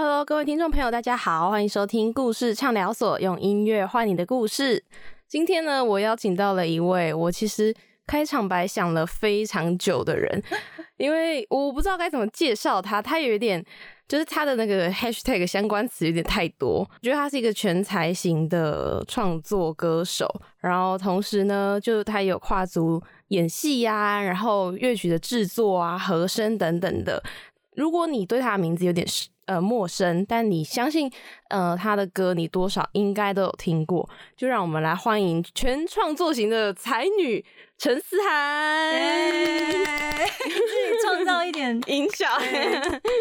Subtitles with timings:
[0.00, 4.84] Hello，各位听众朋友，大家好，欢迎收听故事畅聊所，用音乐换你的故事。
[5.26, 7.74] 今天呢，我邀请到了一位我其实
[8.06, 10.40] 开场白想了非常久的人，
[10.98, 13.60] 因为我不知道该怎么介绍他，他有一点
[14.06, 16.78] 就是他的那个 hashtag 相关词有点太多。
[16.78, 27.20] 我觉得他是一个全才型的创作歌手，然后同时呢，就是他有跨足演戏呀，然后乐曲的制作啊、和声等等的。
[27.74, 29.04] 如果你对他的名字有点
[29.48, 31.10] 呃陌生，但你相信
[31.48, 34.08] 呃他的歌，你多少应该都有听过。
[34.36, 37.44] 就让我们来欢迎全创作型的才女
[37.78, 42.26] 陈思涵， 自己创造一点音效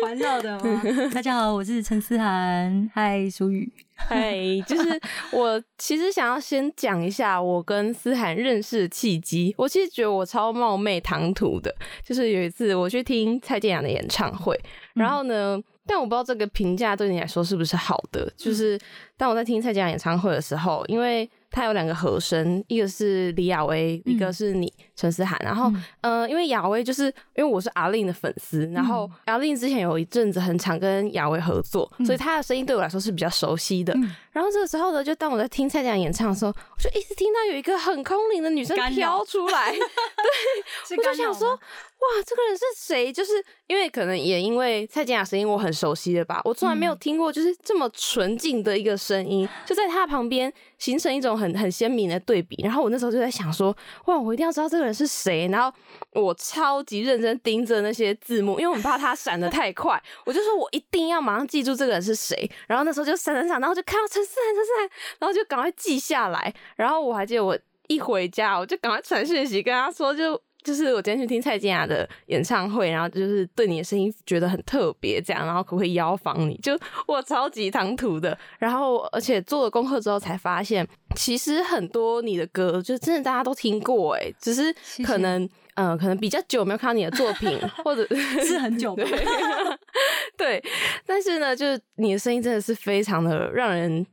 [0.04, 0.82] 环绕的吗？
[1.14, 3.72] 大家好，我是陈思涵，嗨，舒雨。
[3.96, 4.38] 嗨，
[4.68, 5.00] 就是
[5.34, 9.56] 我其实想要先讲一下我跟思涵认识的契机。
[9.58, 11.74] 我其实觉得我超冒昧唐突的，
[12.04, 14.60] 就是有一次我去听蔡健雅的演唱会，
[14.94, 18.32] 然后呢，但我不知道这个评价对你来说是不是好的。
[18.36, 18.78] 就是
[19.16, 25.40] 当我在听蔡健雅演唱会的时候，因为他有两个和声，一个是李亚薇，一个是你陈思涵。
[25.42, 25.72] 然后，
[26.02, 33.96] 呃，因为亚薇就是因为我是阿令的粉丝，然后阿令之前有一阵子很常跟亚薇合作，所以他的声音对我来说是比较熟悉的。
[34.38, 43.12] 然后这个时候呢，就当我在听蔡健雅演唱的时候，我就一直听到有一个很空灵的女生飘出来， 对，我就想说，哇，这个人是谁？
[43.12, 52.62] 就是因为可能也因为蔡健雅声音我很熟悉的吧，我从来没有听过就是这么纯净的一个声音，就在她旁边形成一种很很鲜明的对比。
[52.64, 55.48] 然后我那时候就在想说，哇，我一定要知道这个人是谁。
[55.48, 55.76] 然后
[56.18, 62.50] 我超级认真盯着那些字幕，因为我怕他闪的太快，我就说我一定要马上记住这个人是谁。
[62.68, 64.90] 然后那时候就闪闪闪，然后就看到陈思涵，陈思涵，
[65.20, 66.54] 然后就赶快记下来。
[66.76, 67.58] 然后我还记得我
[67.88, 76.58] 一回家，我就赶快传讯息跟他说，就就是我今天去听蔡健雅的演唱会，然后就是对你的声音觉得很特别，这样，然后可不可以邀访你？
[76.62, 78.38] 就我超级唐突的。
[78.60, 88.06] 然后而且做了功课之后才发现，其实很多你的歌就真的大家都听过，诶，只是可能呃可能比较久没有看到你的作品，或者
[88.46, 89.06] 是很久对
[90.38, 90.64] 对，
[91.06, 94.06] 但是呢，就是你的声音真的是非常的让人。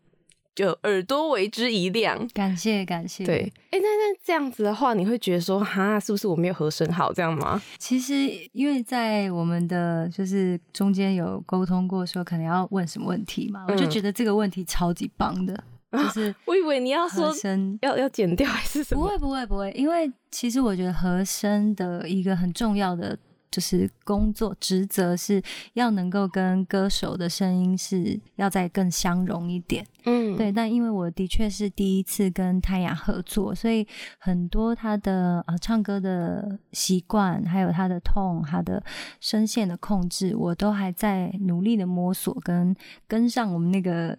[0.55, 3.25] 就耳朵为之一亮，感谢感谢。
[3.27, 7.61] 对，哎，那那这样子的话，你会觉得说，哈，是不是我没有和声好这样吗？
[7.77, 8.15] 其实，
[8.53, 15.61] 因为在我们的就是中间有沟通过，说可能要问什么问题嘛，我就觉得这个问题超级棒的，
[15.97, 19.03] 就是我以为你要说声要要剪掉还是什么？
[19.03, 23.19] 不会不会不会，因为其实我觉得和声的一个很重要的。
[23.51, 25.41] 就是工作职责是
[25.75, 30.51] 要能够跟歌手的声音是要再更相融一点，嗯，对。
[30.51, 33.87] 但因为我的确是第一次跟泰雅合作，所以
[34.19, 38.83] 很多他的呃唱歌的习惯，还有他的痛、他的
[39.21, 42.75] 声线的控制，我都还在努力的摸索跟
[43.07, 44.19] 跟上我们那个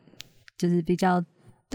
[0.57, 1.21] 就是比较。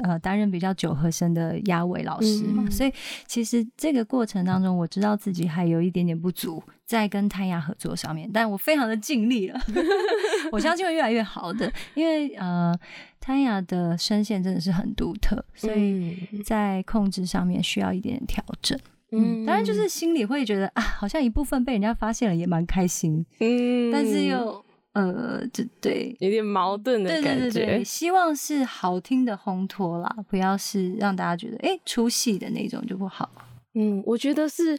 [0.03, 2.93] 呃，担任比较久和声的压尾老师嘛，所以
[3.27, 9.61] 其实这个过程当中，我知道自己还有一点点不足，在跟泰雅合作上面，但我非常的尽力了，
[10.53, 12.75] 我相信会越来越好的，因为呃，
[13.21, 18.79] 泰雅的声线真的是很独特，所以在控制上面需要一点点调整。
[19.13, 24.65] 嗯，当然就是心里会觉得啊，好像一部分被人家发现了，也蛮开心，嗯，但是又。
[24.93, 27.83] 呃，这对有点矛盾的感觉。
[27.85, 33.31] 希望是好听的烘托啦，不要是让大家觉得哎出戏的那种就不好。
[33.75, 34.79] 嗯，我觉得是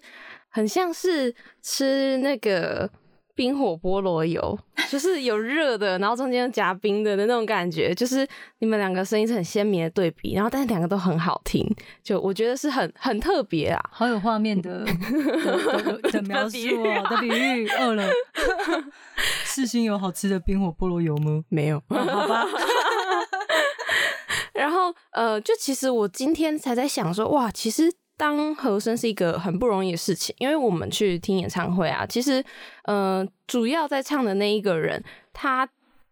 [0.50, 2.90] 很像是吃那个。
[3.36, 4.58] 冰火菠萝油
[4.90, 8.28] 就是有热的，然后中间夹冰的的那种感觉，就是
[8.60, 11.66] 你们两个声音是很鲜明的对比，然后但是两个都很好听，
[12.04, 14.86] 就我觉得是很很特别啊，好有画面的
[16.12, 17.68] 的描述哦，的比喻。
[17.70, 18.10] 饿了，
[19.46, 21.44] 世新有好吃的冰火菠萝油吗？
[21.50, 22.48] 没有，好吧。
[24.54, 27.92] 然后呃，就其实我今天才在想说，哇，其实。
[28.22, 32.44] 当和声是一个很不容易的事情，因为我们去听演唱会啊，其实，
[32.84, 35.68] 嗯，主要在唱的那一个人，他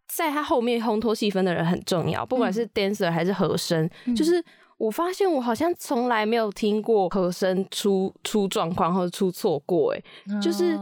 [0.07, 3.87] 在他后面烘托气氛的人很重要，不管是 dancer 还是和声，
[4.17, 4.43] 就是
[4.79, 10.01] 我发现我好像从来没有听过和声出出状况或者出错过，哎，
[10.41, 10.75] 就是，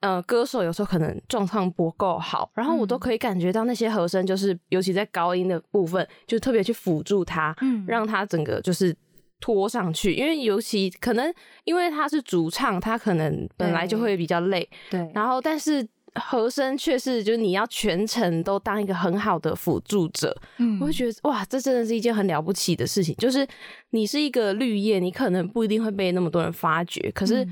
[0.00, 8.96] 呃，歌手有时候可能状况不够好，然后我都可以感觉到那些和声，就是尤其在高音的部分，就特别去辅助他，嗯，让他整个就是。
[9.42, 11.34] 拖上去，因为尤其可能
[11.64, 14.66] 因为他是主唱，他可能本来就会比较累。
[14.88, 20.34] 对，然后但是和声却是，就是你要全程都当一个很好的辅助者。
[20.58, 23.12] 嗯，我会觉得哇，这真的是一件很了不起的事情。
[23.16, 23.44] 就是
[23.90, 27.44] 你是一个绿叶，你可能不一定会被那么多人发掘，可是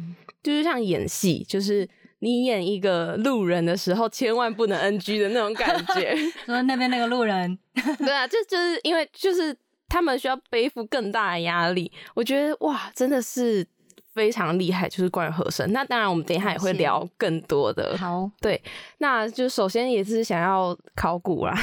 [0.42, 1.88] 就是像演戏，就是
[2.20, 6.14] 你演一个路人的时候，千万不能 NG 的那种感觉。
[6.46, 7.58] 说那边那个路人，
[7.98, 9.56] 对啊，就就是因为就是
[9.90, 11.92] 他们需要背负更大的压力。
[12.14, 13.66] 我觉得哇，真的是。
[14.12, 15.72] 非常厉害，就是关于和声。
[15.72, 17.96] 那当然，我们等一下也会聊更多的。
[17.96, 18.60] 好，对，
[18.98, 21.54] 那就首先也是想要考古啦。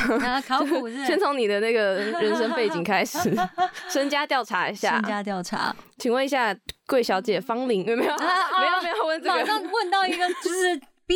[0.48, 3.36] 考古是 先从你的那个人生背景开始，
[3.92, 4.94] 身家调查一下。
[4.94, 6.56] 身家调查，请问一下
[6.88, 8.16] 贵小姐方玲有没有？
[8.18, 10.82] 没有没有问这个，马上问到一个就是。
[11.08, 11.16] B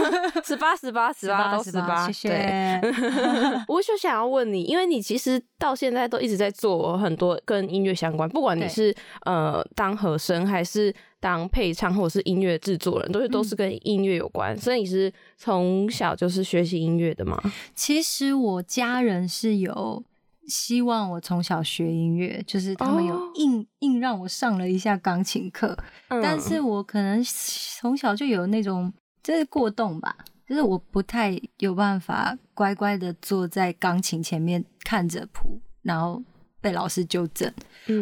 [0.42, 2.80] 十八十八十八都十八，谢谢。
[3.68, 8.94] 我就想要问你，因为你其实到现在都一直在做很多跟音乐相关，不管你是
[9.26, 14.56] 呃当和声，还是当配唱，或者是音乐制作人，都是都是跟音乐有关。
[14.56, 17.38] 所以你是从小就是学习音乐的吗？
[17.74, 20.02] 其实我家人是有
[20.46, 25.76] 希望我从小学音乐，就是他们有硬硬让我上了一下钢琴课，
[26.08, 28.90] 但是我可能从小就有那种。
[29.22, 30.16] 这是过动吧？
[30.46, 36.22] 就是我不太有办法乖乖的坐在钢琴前面看着谱，然后
[36.60, 37.52] 被老师纠正，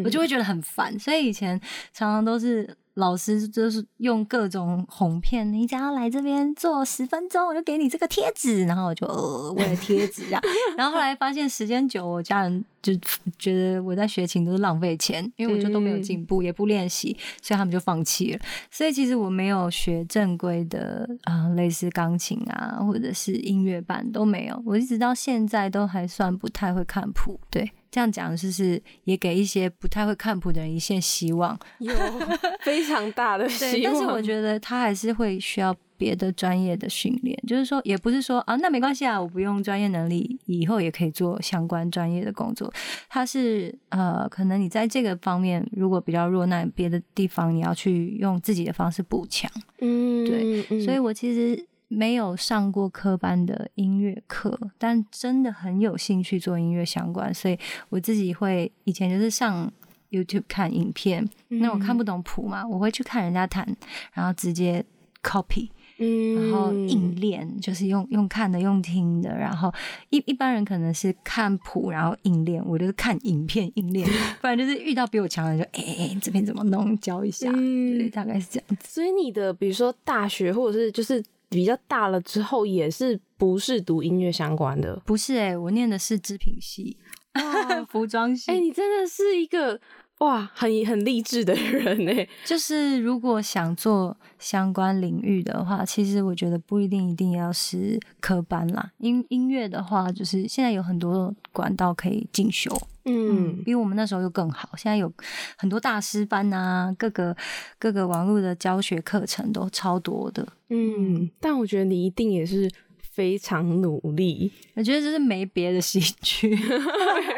[0.05, 0.99] 我就会觉得很烦。
[0.99, 1.61] 所以以前
[1.93, 2.77] 常常都是。
[2.99, 10.43] 老师就是用各种哄骗，你只要来这边做十分钟，我就给你这个贴纸，然后我就呃为了贴纸这样，
[10.77, 12.93] 然后后来发现时间久，我家人就
[13.39, 18.41] 觉得我在学琴都是浪费钱，因为我就都没有进步，也不练习，所以他们就放弃了。
[18.69, 27.71] 所以其实我没有学正规的啊，类似钢琴啊，或者是音乐班都没有，我一直到现在都还算不太会看谱，对。
[27.91, 31.95] 这样讲就是也给一些不太会看谱的人一线希望，有
[32.63, 33.95] 非常大的 希望。
[33.95, 42.73] 但是我觉得他还是会需要别的专业的训练，就是说也不是说啊，那没关系啊，我不用专业能力，以后也可以做相关专业的工作。
[43.09, 49.51] 他是呃，可能你在这个方面如果比较弱，那别的地方你要去用自己的方式补强。
[49.81, 51.68] 嗯，对，所以我其实。
[51.89, 57.59] 没有上过科班的音乐课，但真的很有兴趣做音乐相关，所以
[57.89, 59.73] 我自己会以前就是上
[60.11, 63.67] YouTube 看影片，那我看不懂谱嘛，我会去看人家弹，
[64.13, 64.85] 然后直接
[65.23, 69.73] copy，嗯然后硬练，就是用用看的，用听的，然后
[70.11, 74.07] 一一般人可能是看谱然后硬练，我就是看影片硬练，
[74.43, 78.87] 不然就是遇到比我强的就哎这边怎么弄教一下，对，大概是这样子。
[78.87, 81.25] 所以你的比如说大学或者是就是。
[81.49, 85.01] 比较大了之后，也是不是读音乐相关的？
[85.05, 86.97] 不是哎，我念的是织品系，
[87.89, 88.51] 服装系。
[88.51, 89.81] 哎，你真的是一个
[90.19, 92.13] 哇，很 很励志的人呢。
[92.45, 98.93] 就是如果想做相关领域的话，其实我觉得不一定一定要是科班啦。
[98.99, 102.71] 音音乐的话，就是现在有很多管道可以进修。
[103.05, 104.69] 嗯，比我们那时候又更好。
[104.77, 105.11] 现在有
[105.57, 107.35] 很多大师班啊，各个
[107.79, 110.47] 各个网络的教学课程都超多的。
[110.69, 112.71] 嗯，但我觉得你一定也是
[113.01, 114.53] 非常努力。
[114.75, 116.55] 我觉得这是没别的兴趣，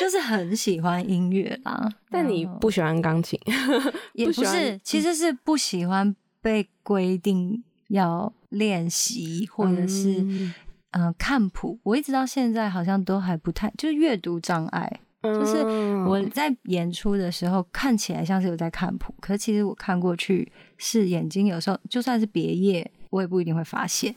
[0.00, 1.88] 就是很喜欢音乐啦。
[2.10, 3.38] 但你不喜欢钢琴，
[4.14, 10.24] 也不是，其实是不喜欢被规定要练习，或者是
[10.90, 11.78] 嗯看谱。
[11.82, 15.00] 我一直到现在好像都还不太，就是阅读障碍。
[15.22, 15.64] 就是
[16.06, 24.14] 我在演出的时候看起来像是有在看谱，可是其实我看过去是眼睛，有时候就算是别页，我也不一定会发现。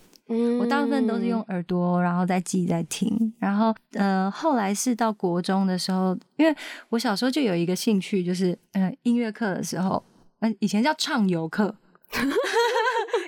[0.60, 3.34] 我大部分都是用耳朵，然后再记在听。
[3.40, 6.56] 然后呃，后来是到国中的时候，因为
[6.90, 10.04] 我小时候就有一个兴趣，就是嗯音乐课的时候，
[10.40, 11.74] 嗯以前叫唱游课，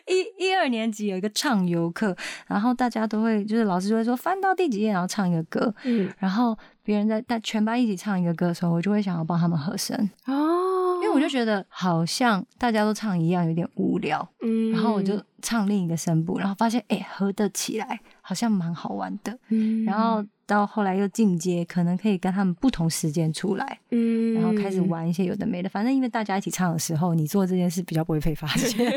[0.09, 2.15] 一一二年级有一个唱游课，
[2.47, 6.57] 然后大家都会就是老师就会说翻到第几页，然后唱一个歌，嗯，然后。
[6.81, 14.27] 别人在在全班一起唱一个歌的时候，我就会想要帮他们和声哦，因为我就觉得好像大家都唱一样，有点无聊。
[14.41, 19.37] 嗯，然后我就唱另一个声部，然后发现哎合得起来，好像蛮好玩的。
[19.49, 23.79] 嗯，然后到后来又进阶，可能可以跟他们不同时间出来。
[23.91, 28.91] 嗯，然后开始玩一些有的没的，反正因为大家一起唱的时候，你做这件事比较不会被发现。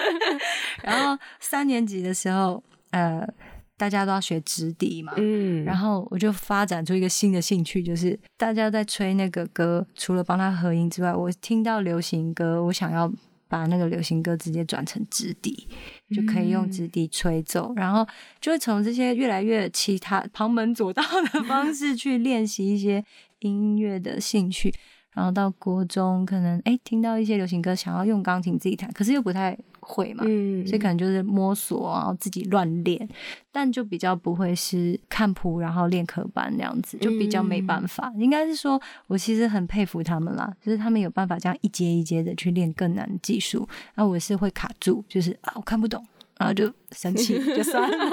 [0.82, 3.28] 然后三年级的时候，呃。
[3.76, 13.12] 大家都要学直笛嘛，嗯，然后我就发展出一个新的兴趣，就是大家在吹那个歌，除了帮他合音之外，我听到流行歌，我想要
[13.48, 15.68] 把那个流行歌直接转成直笛，
[16.14, 18.06] 就可以用直笛吹奏，然后
[18.40, 23.04] 就会从这些越来越其他旁门左道的方 式去练习一些
[23.40, 24.72] 音乐的兴趣，
[25.12, 29.58] 然后到国中可能哎听到一些流行歌，想要用钢琴自己弹，可是又不太。
[29.84, 33.06] 会嘛，嗯，所以可能就是摸索，然后自己乱练，
[33.52, 38.12] 但就比较不会是看谱然后练科班那样子，就比较没办法。
[38.16, 46.04] 应该是说我其实很佩服他们啦，就是他们有办法这样一阶一阶的去练更难的技术，那我是会卡住，就是啊我看不懂，
[46.38, 47.96] 然后就生气就算了。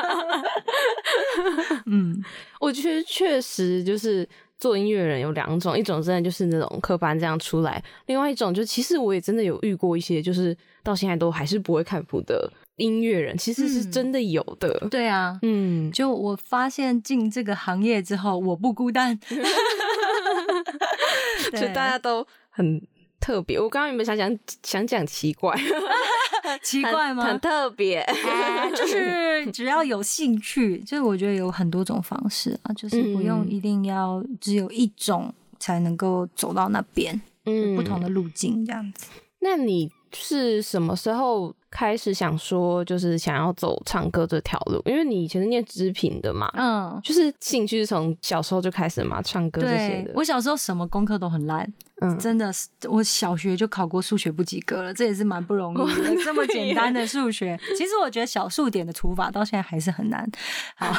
[1.87, 2.23] 嗯，
[2.59, 4.27] 我觉得确实就是
[4.61, 14.87] 做音乐人有两种，一种真的就是那种科班这样出来，另外一种就其实我也真的有遇过一些，就是到现在都还是不会看谱的音乐人，其实是真的有的。
[14.91, 19.19] 对啊，嗯，就我发现进这个行业之后，我不孤单，
[21.53, 22.79] 就大家都很
[23.21, 23.57] 特别。
[23.57, 25.55] 我刚刚有没有想讲想讲奇怪？
[26.63, 27.23] 奇怪吗？
[27.23, 39.05] 很特别，哎就是只要有兴趣， 就是我觉得有很多种方式啊，就是不用一定要只有一种才能够走到那边，嗯不同的路径这样子。
[39.39, 44.81] 那你是什么时候开始想说，就是想要走唱歌这条路？
[44.85, 50.11] 因为你以前是念织品的嘛，嗯，就是兴趣是从小时候就开始嘛，唱歌这些的。
[50.13, 51.65] 我小时候什么功课都很烂，
[52.01, 56.15] 嗯真的是我小学就考过数学不及格了，这也是蛮不容易的。
[56.23, 60.29] 这么简单的数学，其实我觉得小数点的除法到现在还是很难。
[60.75, 60.93] 好，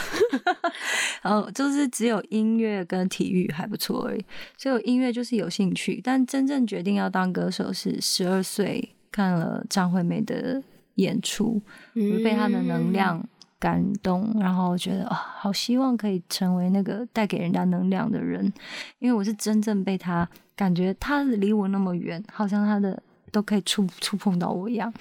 [1.20, 4.24] 然 后就是只有音乐跟体育还不错而已，
[4.56, 10.60] 所以我音乐就是有兴趣，但真正决定要当歌手是十二岁看了张惠妹的
[10.94, 11.62] 演出，
[11.94, 13.24] 我被她的能量。
[13.62, 18.52] 感动，然后觉得啊、好希望可以成为那个带给人家能量的人，
[18.98, 23.00] 因为我是真正被她感觉她离我那么远，好像她的
[23.30, 24.92] 都可以触触碰到我一样。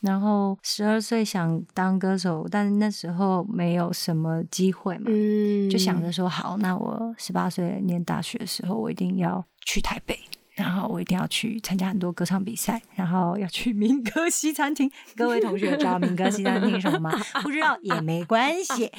[0.00, 10.18] 然后十二岁想当歌手，但是那时候没有什么机会嘛，嗯就想着说好，那我十八岁念大学的时候，我一定要去台北。
[10.58, 14.90] 然后我一定要去参加很多歌唱比赛，然后要去民歌西餐厅。
[15.16, 17.10] 各位同学知道民歌西餐厅什么吗？
[17.42, 18.90] 不知道也没关系，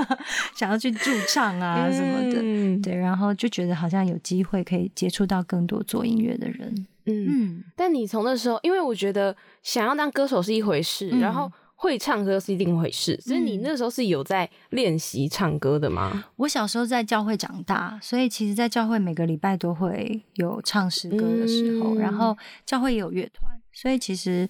[0.54, 2.40] 想要去驻唱啊什么的。
[2.42, 6.86] 嗯对，然后就觉得好像有机会可以接触到更多做音乐的人。
[7.06, 7.26] 嗯。
[7.28, 16.24] 嗯，但你从那时候，因为我觉得想要当歌手是一回事，嗯然后会唱歌是一定回事，所以你那时候是有在练习唱歌的吗？
[16.34, 24.48] 我小时候在教会长大，所以其实，在教会每个礼拜都会有唱诗歌的时候，嗯然后教会也有乐团，所以其实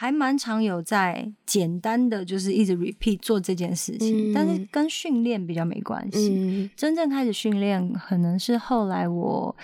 [0.00, 6.28] 还蛮常有在简单的就是一直 repeat 做这件事情，嗯但是跟训练比较没关系。
[6.36, 9.56] 嗯真正开始训练，可能是后来我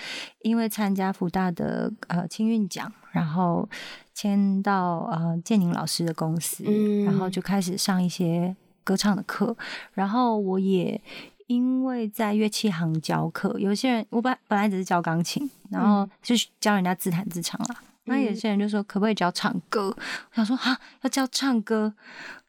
[0.43, 3.69] 因为参加福大的呃青运奖，然后
[4.13, 9.57] 签到呃建宁老师的公司，嗯然后就开始上一些歌唱的课，
[9.93, 11.01] 然后我也。
[11.47, 17.83] 因为在乐器行教课，有些人我本本来只是教钢琴，然后就教人家自弹自唱啦。
[18.05, 19.95] 那有些人就说可不可以教唱歌？
[20.31, 21.95] 我想说啊，要教唱歌，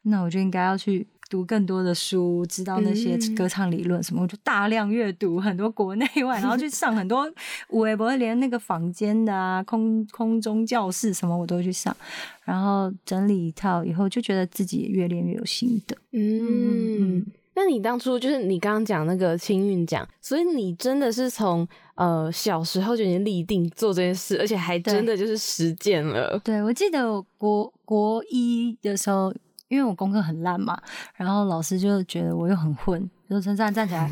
[0.03, 3.35] 那我就应该要去读更多的书，知道那些嗯。
[3.35, 7.29] 歌唱理论什么，我就大量阅读很多国内外，然后去上很多
[7.69, 11.95] 我也不会连那个房间的啊，空空中教室什么我都去上，
[12.43, 15.95] 然后整理一套以后，就觉得自己越练越有心得。
[16.11, 17.25] 嗯嗯
[17.57, 21.65] 那你当初就是你刚刚讲那个青运奖，所以你真的是从
[21.95, 26.39] 呃小时候就已经立定做这件事，而且还真的就是实践了。
[26.43, 29.33] 对，我记得我国国一的时候，
[29.67, 30.79] 因为我功课很烂嘛，
[31.15, 34.09] 然后老师就觉得我又很混，就说站站起来，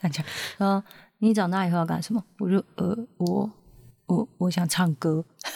[0.00, 0.26] 站起来，
[0.58, 0.82] 说
[1.18, 2.22] 你长大以后要干什么？
[2.38, 3.50] 我就呃，我
[4.06, 5.24] 我我想唱歌。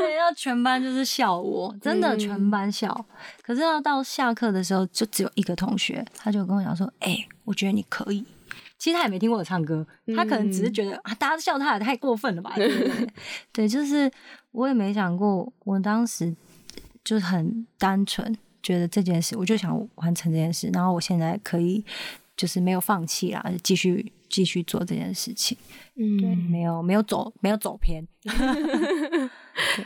[0.00, 3.06] 对，要全班就是笑我，真的嗯全班笑。
[3.42, 8.24] 可是要到下课的时候，就只有一个同学，他就跟我讲说：“哎、我觉得你可以。”
[8.80, 12.54] 其实他也没听过我唱歌，他可能只是觉得、啊，大家都笑他也太过分了吧？
[12.56, 13.08] 对对？
[13.52, 14.10] 对，就是
[14.52, 16.34] 我也没想过，我当时
[17.04, 21.84] 就是很单纯，觉得这件事，我就想完成这件事，然后我现在可以
[22.34, 25.58] 就是没有放弃啦，继续继续做这件事情。
[25.96, 28.06] 对，嗯，没有没有走没有走偏。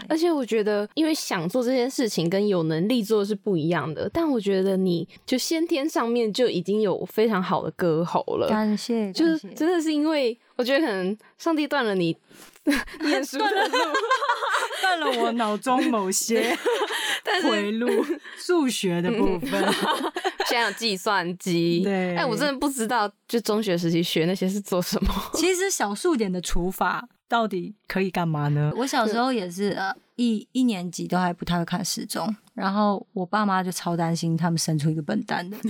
[0.08, 8.48] 而且我觉得，因为想做这件事情跟有能力做是不一样的，但我觉得你就先天上面就已经有非常好的歌喉了。
[8.48, 12.16] 感谢，就是真的是因为我觉得可能上帝断了你
[13.02, 13.78] 念书的路，
[14.82, 16.56] 断了我脑中某些
[17.42, 17.88] 回路，
[18.36, 19.64] 数学的部分。
[20.46, 25.12] 现在有计算机， 对哎、我真的不知道，就中学时期学那些是做什么。
[25.34, 28.72] 其实小数点的除法到底可以干嘛呢？
[28.76, 35.56] 我小时候也是呃一一年级都还不太会看时钟，然后我爸妈就超担心他们生出一个笨蛋的。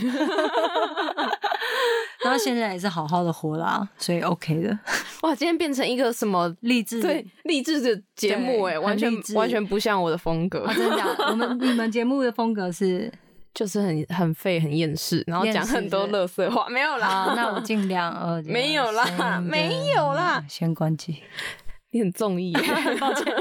[2.24, 4.78] 然后现在也是好好的活啦，所以 OK 的。
[5.20, 11.24] 哇，今天变成一个什么励志对励志的节目哎，对完全完全不像我的风格，啊，真的假的？
[11.30, 13.12] 我们你们节目的风格是
[13.54, 21.22] 就是很很废很厌世，然后讲很多是乐色话，没有啦，好，那我 尽量呃，没有啦先没有啦先关机。
[21.90, 22.60] 你很综艺耶，
[22.98, 23.32] 抱歉。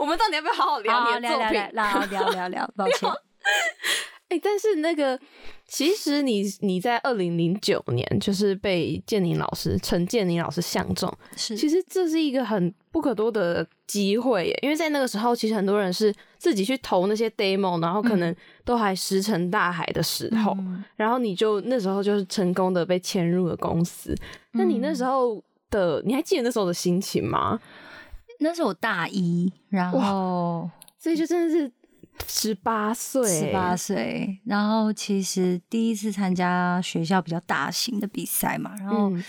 [0.00, 1.52] 我们到底要不要好好聊你的作品？
[1.52, 3.08] 聊聊聊聊聊，抱歉。
[4.28, 5.18] 哎、但是那个，
[5.66, 24.12] 其实你你在二零零九年就是被建宁老师陈建宁老师相中，是其实这是一个很不可多得的机会耶，因为在那个时候，其实很多人是自己去投那些 demo，然后可能都还石沉大海的时候，嗯然后你就那时候就是成功的被签入了公司。
[24.50, 25.40] 那你那时候
[25.70, 27.60] 的，你还记得那时候的心情吗？
[28.40, 31.70] 那是我大一，然后所以就真的是
[32.26, 39.24] 十八岁，十八岁，然后其实第一次参加学校比较大型的比赛嘛，然后嗯。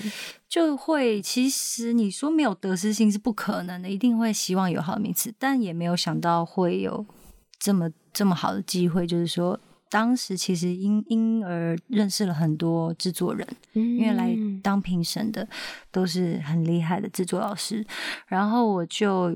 [0.47, 7.05] 就会，其实你说没有得失心是不可能的，一定会希望有好的名次，但也没有想到会有
[7.59, 9.59] 这么这么好的机会，就是说。
[9.91, 15.47] 当时其实因因而认识了很多制作人，因为来嗯当评审的
[15.89, 17.83] 都是很厉害的制作老师，
[18.27, 19.35] 然后我就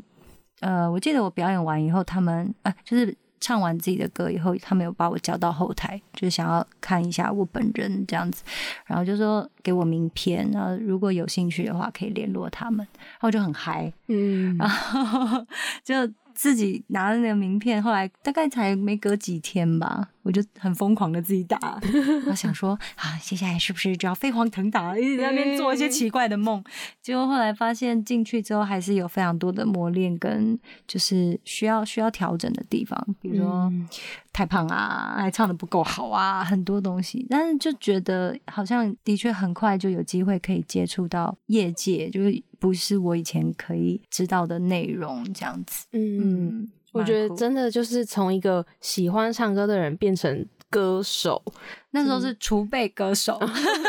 [0.59, 8.41] 呃，我记得我表演完以后，他们啊、就是唱完自己的歌以后，他们有把我叫到后台，就是想要看一下我本人这样子，
[8.85, 14.55] 然后就说给我名片，然后如果有兴趣的话可以联络他们，然后就很嗨，嗯。
[14.63, 15.45] 然后
[15.83, 15.93] 就
[16.33, 21.79] 自己拿了那个名片，后来大概才没隔几天吧，我就很疯狂的自己打，
[22.27, 26.63] 我想说啊，接下来是不是就要飞黄腾达，一直在那边做一些奇怪的梦？
[27.01, 33.87] 结果后来发现进去之后，还是有非常多的磨练跟就是需要需要调整的地方，比如说嗯
[34.31, 37.25] 太胖啊，还唱的不够好啊，很多东西。
[37.29, 45.85] 但是就觉得好像的确很快就有机会可以接触到业界，就是不是我以前可以知道的内容这样子。
[45.91, 51.43] 嗯，嗯，我觉得真的就是从一个喜欢唱歌的人变成歌手，
[51.91, 53.37] 那时候是储备歌手，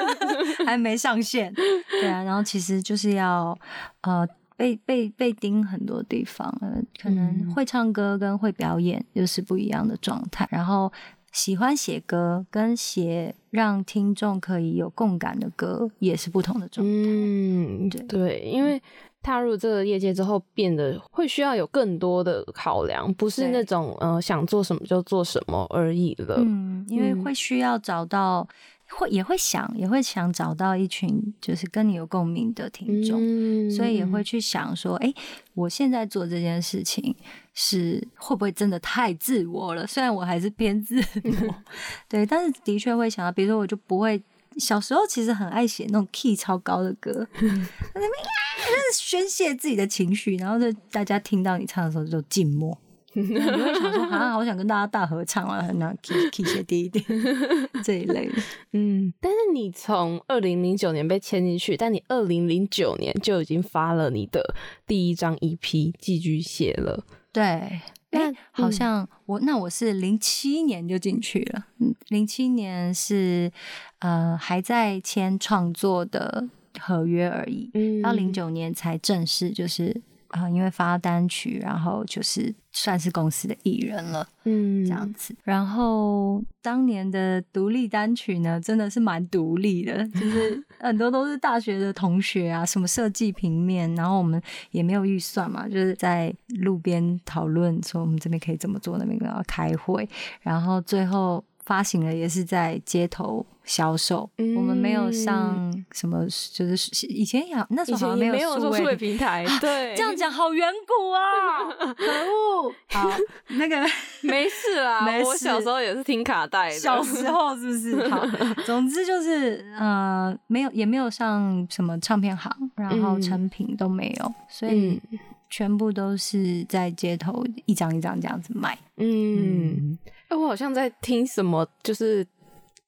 [0.67, 1.55] 还没上线。
[1.55, 3.57] 对啊，然后其实就是要
[4.01, 4.27] 呃
[4.57, 10.49] 被被被盯很多地方，呃，可能嗯会唱歌跟会表演又是不一样的状态。
[10.51, 10.93] 然后
[11.35, 16.93] 喜欢写歌跟写让听众可以有共感的歌也是不同的状态。
[16.95, 18.81] 嗯，对对，因为
[19.21, 26.37] 踏入这个业界之后，变得会需要有更多的考量，不是那种呃想做什么就做什么而已了。
[26.39, 28.49] 嗯，因为嗯会需要找到。
[28.91, 35.13] 会也会想，也会想找到一群就是跟你有共鸣的听众，嗯所以也会去想说，哎、
[35.55, 37.15] 我现在做这件事情
[37.53, 39.87] 是会不会真的太自我了？
[39.87, 41.55] 虽然我还是偏自我，
[42.09, 44.23] 对，但是的确会想到，比如说我就不会。
[44.57, 52.79] 小时候其实很爱写那种 key 超高的歌， 在那边呀，就是宣泄自己的情绪，然后就大家听到你唱的时候就静默，
[53.21, 57.05] 你就会想说，啊， 好想跟大家大合唱啊，那 key key 写低一点
[57.85, 58.31] 这一类。
[58.73, 64.55] 嗯，但是你从二零零九年被签进去，但你二零零九年就已经发了你的
[64.87, 65.59] 第一张 EP
[65.99, 67.05] 《寄居蟹》了。
[67.33, 73.51] 对，那哎，好嗯像我那我是零七年就进去了，嗯，零七年是
[73.99, 76.49] 呃还在签创作的
[76.79, 78.03] 合约而已，嗯。
[78.03, 80.01] 到零九年才正式就是
[80.35, 84.29] 啊、呃因为发单曲，然后就是算是公司的艺人了。
[84.45, 85.35] 嗯这样子。
[85.43, 100.09] 然后当年的独立单曲呢，真的是蛮独立的，就是 很多都是大学的同学啊，什么设计平面，然后我们也没有预算嘛，就是在路边讨论说我们这边可以怎么做，那边要开会，
[100.43, 101.43] 然后最后。
[101.67, 111.65] 发行了也是在街头销售，我们没有上什么，就是以前也那时候好像有没有数位说数位平台，对，这样讲好远古啊！
[111.95, 112.73] 可恶！
[112.91, 113.11] 好，
[113.59, 113.77] 那个
[114.23, 115.03] 没事啦。
[115.05, 118.09] 没我小时候也是听卡带的，小时候是不是？
[118.09, 118.27] 好，
[118.65, 128.77] 总之就是呃，没有也没有上什么唱片行，然后嗯成品都没有，所以嗯全部都是在街头一张一张这样子卖。
[128.97, 129.97] 嗯，
[130.29, 132.27] 哎、我好像在听什么，就是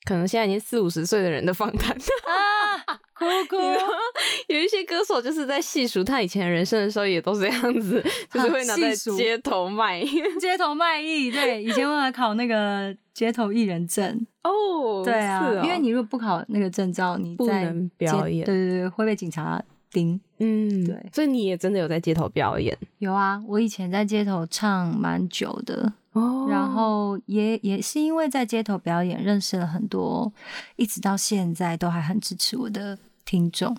[0.06, 1.90] 可能现在已经四五十岁的人的访谈，
[2.24, 3.56] 啊，哭哭
[4.46, 10.00] 有一些歌手就是在细数他以前的人生的时候，也都是这样子，就是会拿在街头卖。
[10.40, 20.20] 街头卖艺，对，以前我还考那个街头艺人证，哦，对啊，哦因为你如果不考那个证照，你不能表演对对对，会被警察盯。
[20.38, 26.46] 嗯，对所以你也真的有在街头表演有啊，我以前在街头唱蛮久的，哦。
[26.48, 30.32] 然后也也是因为在街头表演，认识了很多，
[30.76, 33.76] 一直到现在都还很支持我的听众。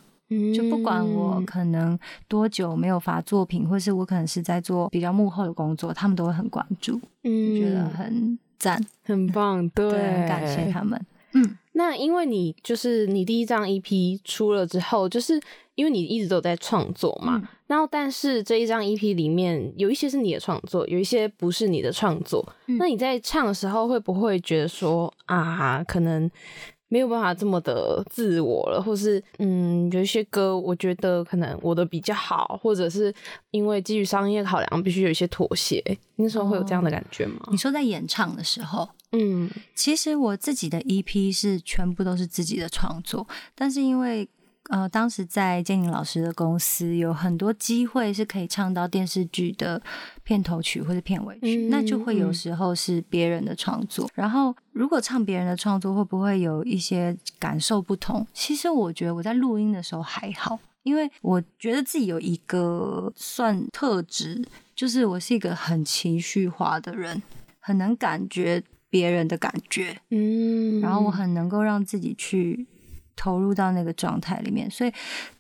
[0.54, 1.98] 就不管我可能
[2.28, 11.00] 多久没有发作品，或是我可能是在做比较幕后的工作，他们都会很关注，嗯，觉得很赞，很棒，对，很感谢他们。
[11.32, 15.40] 嗯，那因为你就是你第一张 EP 出了之后，就是
[15.76, 22.44] 因为你一直都在创作嘛，然后但是这一张 EP 里面有一些是你的创作，有一些不是你的创作，
[22.80, 26.30] 那你在唱的时候会不会觉得说啊，可能？
[26.90, 33.14] 没有办法这么的自我了，或是嗯，有一些歌，我觉得可能我的比较好，或者是
[33.52, 35.84] 因为基于商业考量，必须有一些妥协。
[36.16, 37.46] 那时候会有这样的感觉吗？
[37.52, 44.28] 你说在演唱的时候，嗯，其实我自己的 EP 是全部都是自己的创作，但是因为。
[44.70, 49.82] 呃，当时在建宁老师的公司，有很多机会是可以唱到电视剧的
[50.26, 54.10] 片头曲或者片尾曲，那就会有时候是别人的创作。
[54.14, 58.28] 然后，如果唱别人的创作，会不会有一些感受不同？
[58.34, 67.24] 其实我觉得我在录音的时候还好，因为我觉得自己有一个算特质，就是我是一个很情绪化的人，
[67.62, 68.62] 很能感觉
[68.98, 72.66] 别人的感觉，嗯，然后我很能够让自己去。
[73.20, 74.94] 投入到那个状态里面，所以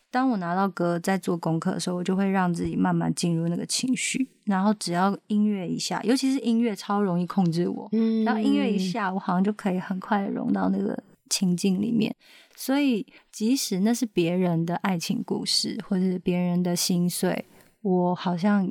[0.10, 4.28] 当我拿到歌在做功课的时候，我就会让自己慢慢进入那个情绪。
[4.46, 7.88] 然后只要音乐一下，尤其是音乐超容易控制我，
[8.26, 10.98] 然后音乐一下，我好像就可以很快的融到那个
[11.30, 12.15] 情境里面。
[12.56, 17.46] 所以即使那是别人的爱情故事，或者是别人的心碎，
[17.84, 18.67] 我好像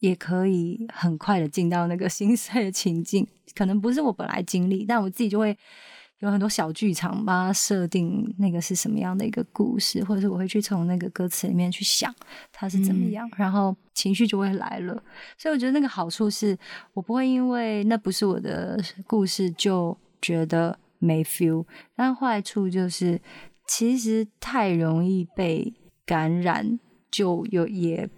[0.00, 3.26] 也可以很快的进到那个心碎的情境。
[3.54, 5.56] 可能不是我本来经历，但我自己就会。
[6.20, 12.12] 有很多小剧场，帮它设定那个是什么样的一个故事，或者是我会去从那个歌词里面去想
[12.50, 15.00] 它是怎么样，然后情绪就会来了。
[15.36, 16.58] 所以我觉得那个好处是
[16.92, 23.20] 我不会因为那不是我的故事就觉得没 feel，但坏处就是
[23.68, 25.72] 其实太容易被
[26.04, 26.80] 感染，
[27.12, 28.10] 就有也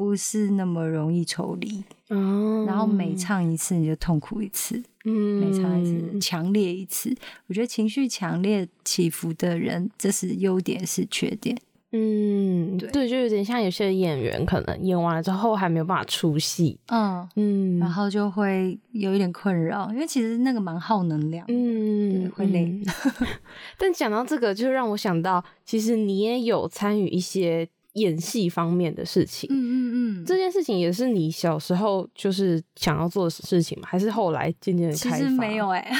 [0.00, 1.84] 不是那么容易抽离。
[2.08, 4.82] 哦，然后每唱一次你就痛苦一次。
[5.04, 7.14] 嗯，每唱一次，强烈一次。
[7.48, 11.54] 我觉得情绪强烈起伏的人，这是优点是缺点。
[11.92, 16.78] 嗯，对，就有点像有些演员，可能演完了之后还没有办法出戏。
[16.86, 22.80] 嗯嗯，然后就会有一点困扰，因为其实那个蛮耗能量，嗯，会累。
[23.76, 27.68] 但讲到这个，就让我想到，其实你也有参与一些。
[27.94, 33.88] 演戏方面的事情，嗯嗯嗯，这件事情也是你小时候就是想要做的事情吗？
[33.90, 35.16] 还是后来渐渐的开发？
[35.16, 35.92] 其实没有哎，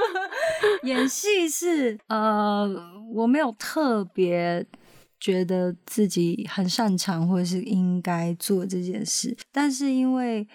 [0.84, 2.66] 演戏是呃，
[3.12, 4.64] 我没有特别
[5.18, 10.48] 觉得自己很擅长或者是应该做这件事，但是因为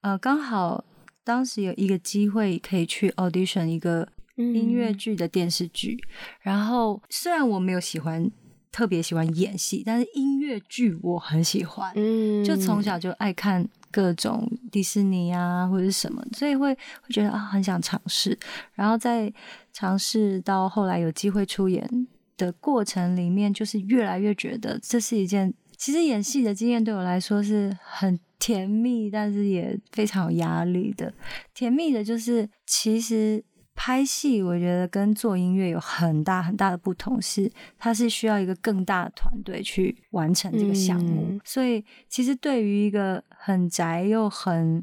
[0.00, 0.84] 呃，刚好
[1.22, 5.96] 当时有一个机会可以去 audition 一个音乐剧的电视剧，
[6.40, 8.28] 然后虽然我没有喜欢。
[8.70, 18.38] 特别喜欢演戏，但是音乐剧我很喜欢，嗯，就从小就爱看各种迪士尼啊或者什么，所以会会觉得啊很想尝试，
[18.74, 19.32] 然后在
[19.72, 31.12] 尝试到后来有机会出演的过程里面，就是越来越觉得这是一件其实演戏的经验对我来说是很甜蜜，但是也非常有压力的。
[31.54, 33.44] 甜蜜的就是其实。
[33.80, 41.38] 拍戏，我觉得跟做音乐有很大很大的不同，是它是需要一个更大的团队去完成这个项目。
[41.44, 44.82] 所以，其实对于一个很宅又很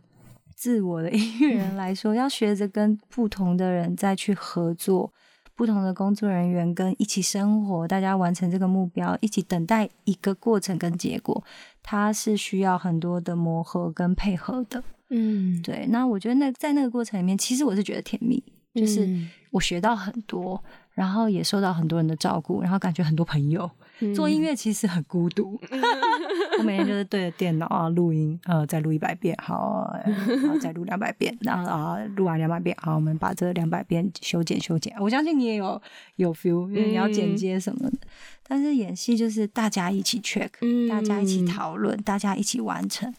[0.56, 5.12] 自我的音乐人 来说，要学着跟不同的人再去合作，
[5.56, 11.44] 不同的工作人员跟一起生活，大家完成这个目标，一起等待一个过程跟结果，
[11.84, 14.82] 它是需要很多的磨合跟配合的。
[15.10, 15.86] 嗯，对。
[15.90, 18.42] 那我觉得那在那个过程里面，其实我是觉得甜蜜。
[18.76, 19.10] 就是
[19.52, 20.62] 我学到很多，
[20.94, 23.70] 然后也受到很多人的照顾，然后感觉很多朋友。
[24.14, 25.58] 做音乐其实很孤独，
[26.60, 34.94] 我每天就是对着电脑啊录音，呃，再录一百遍，好，然后再录两百遍，然后啊录完两百遍，好，我们把这两百遍修剪修剪。
[35.00, 35.82] 我相信你也有
[36.18, 37.98] 有 feel，因为你要剪接什么的。
[38.46, 40.50] 但是演戏就是大家一起 check，
[40.90, 43.12] 大家一起讨论，大家一起完成，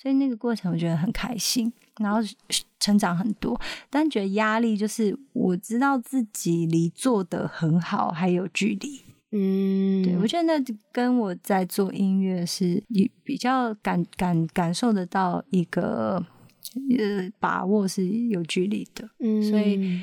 [0.00, 1.72] 所以那个过程我觉得很开心。
[2.00, 2.18] 然后
[2.78, 3.60] 成长很多，
[3.90, 9.00] 但觉得压力就是我知道自己离做的很好还有距离。
[9.32, 12.82] 嗯，对我觉得那跟我在做音乐是
[13.22, 16.24] 比较感感感受得到一个
[16.98, 19.08] 呃把握是有距离的。
[19.20, 20.00] 嗯，所以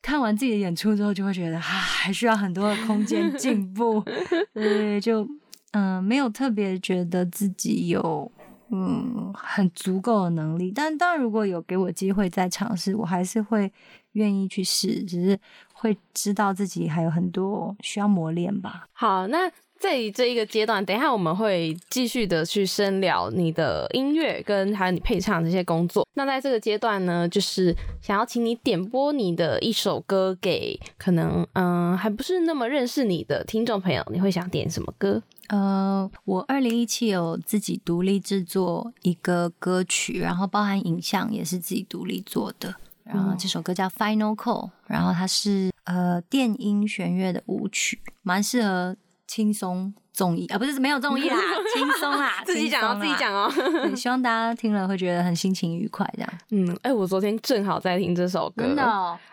[0.00, 4.04] 看完自己的演出之后，就会觉得啊，还需要很多的空间进步。
[4.54, 5.26] 对，就
[5.72, 8.30] 嗯，没有特别觉得自己有。
[8.70, 13.72] 嗯，很足够的能力，但当然，如果有给我机会再尝试，我还是会
[14.12, 15.38] 愿意去试，只是
[15.72, 18.86] 会知道自己还有很多需要磨练吧。
[18.92, 26.06] 好，那在这一个阶段，等一下我们会继续的去深聊你的音乐跟还有你配唱这些工作。
[26.14, 35.22] 那在这个阶段呢，就是想要请你点播你的一首歌给可能嗯还不是那么认识你的听众朋友，你会想点什么歌？
[35.48, 42.74] 呃，我二零一七有自己独立制作一个歌曲，然后包含影像也是自己独立做的。
[43.04, 48.94] 然后这首歌叫《Final Call》，然后它是呃电音弦乐的舞曲，蛮适合
[49.28, 51.36] 轻松综艺啊，不是没有综艺啦，
[51.76, 53.52] 轻松啦，自己讲哦，自己讲哦。
[53.54, 56.32] 对，希望大家听了会觉得很心情愉快，这样。
[56.50, 58.82] 嗯，哎，我昨天正好在听这首歌，真的，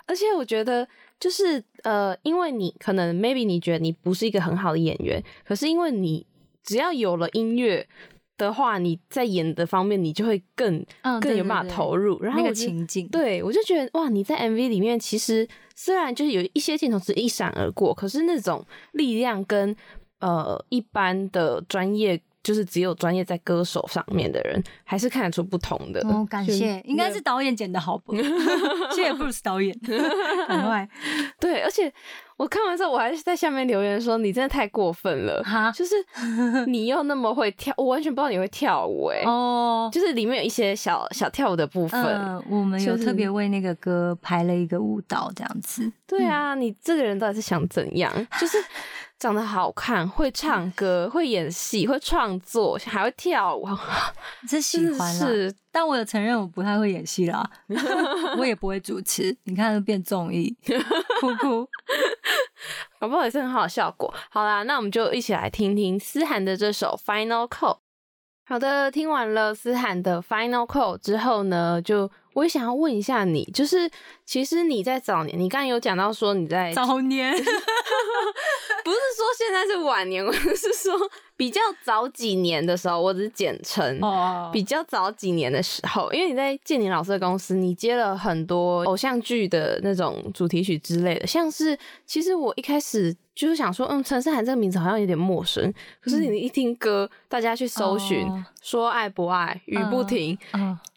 [0.05, 0.87] 而且我觉得
[1.19, 6.27] 就是呃，因为你可能 maybe 你觉得你不是一个很好的演员，可是因为你
[6.61, 7.87] 只要有了音乐。
[8.37, 10.85] 的话，你在演的方面，你就会更
[11.21, 19.75] 更有办法投入，然后那个情境，对我就觉得哇，你在 MV 里面其实虽然就是有一些镜头是一闪而过，可是那种力量跟
[20.19, 22.21] 呃一般的专业。
[22.45, 25.99] 就是只有专业在歌手上面的人，还是看得出不同的。
[26.07, 28.15] 哦，感谢，应该是导演剪的好不？
[28.15, 29.75] 谢谢 Bruce 导演，
[30.47, 30.87] 很快。
[31.39, 31.91] 对，而且
[32.37, 35.95] 我看完之后，我还是在下面留言说：“你真的太过分了！”哈，就是
[36.67, 39.23] 你又那么会跳，我完全不知道你会跳舞哎。
[39.25, 41.99] 哦，就是里面有一些小小跳舞的部分。
[42.03, 45.91] 嗯，我们有特别为那个歌排了一个舞蹈，这样子。
[46.05, 48.13] 对啊，你这个人到底是想怎样？
[48.39, 48.59] 就是。
[49.17, 53.67] 长得好看，会唱歌，会演戏，会创作，还会跳舞，
[54.47, 55.53] 真喜欢啦！
[55.71, 57.49] 但我有承认我不太会演戏啦，
[58.37, 59.35] 我也不会主持。
[59.43, 60.55] 你看，变综艺，
[61.19, 61.67] 哭哭，
[62.99, 64.13] 搞不好也是很好的效果。
[64.29, 67.77] 好啦，那我们就一起来听听思涵的这首《Final Call》。
[68.47, 73.89] 好的，听完了思涵的 Final Call 之后呢，就我也想要问一下你，就是
[74.23, 77.47] 其实你在早年，你刚刚有讲到说你在早年， 不是
[79.17, 80.93] 说现在是晚年，我是说
[81.37, 93.15] 比较早几年的时候，我只是简称哦，比较早几年的时候，因为你在建宁老师的公司，你接了很多偶像剧的那种主题曲之类的，像是其实我一开始。
[93.35, 95.61] 就是想说，嗯，陈思涵这个名字好像有点陌生，
[95.99, 98.25] 可是你一听歌，大家去搜寻，
[98.61, 100.37] 说爱不爱，雨不停，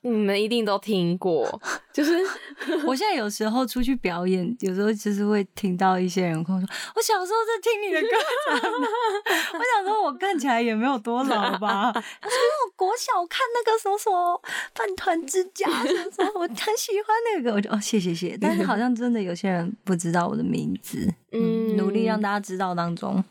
[0.03, 1.61] 你们一定都听过。
[1.93, 2.13] 就是
[2.87, 8.17] 我现在有时候出去表演，有时候就是会听到一些人跟我说，我小时候在听你的歌。
[9.53, 11.93] 我想说，我看起来也没有多老吧？
[11.93, 14.41] 他说我国小看那个什么什么
[14.75, 15.69] 饭团之家，
[16.15, 18.37] 什么我很喜欢那个，我就哦谢谢谢。
[18.41, 23.23] 但是好像真的有些人不知道我的名字，嗯，努力让大家知道当中。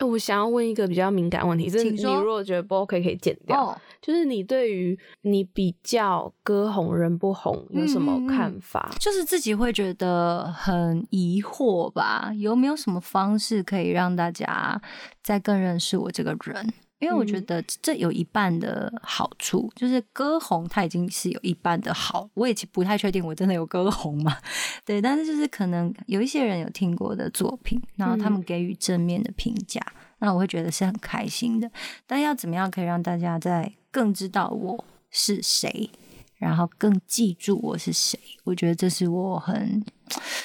[0.00, 8.92] 我想要问一个比较敏感问题，就是你如果觉得不 OK 可以剪掉，就是你对于你比较歌红人不红有什么看法？
[9.00, 14.80] 就是自己会觉得很疑惑吧，有没有什么方式可以让大家
[15.22, 16.72] 再更认识我这个人？
[17.00, 22.30] 因为我觉得这有一半的好处，就是歌红它已经是有一半的好。
[22.32, 24.38] 我也不太确定我真的有歌红嘛？
[24.86, 29.84] 对，但是就是可能有一些人有听过的作品，然后他们给予正面的评价，
[30.20, 31.70] 那我会觉得是很开心的。
[32.06, 35.90] 但要怎么样可以让大家在更知道我是谁，
[36.38, 38.18] 然后更记住我是谁？
[38.44, 39.84] 我觉得这是我很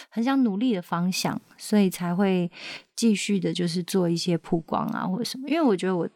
[0.10, 2.52] 很想努力的方向，所以才会
[2.98, 5.48] 继续的，就是做一些曝光啊或者什么。
[5.48, 6.10] 因为我觉得我。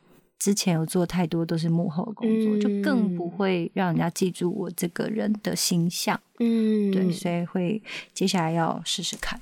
[0.43, 6.19] 之前有做太多都是幕后的工作，就更不会让人家记住我这个人的形象。
[6.39, 7.81] 嗯，对，所以会
[8.13, 9.39] 接下来要试试看。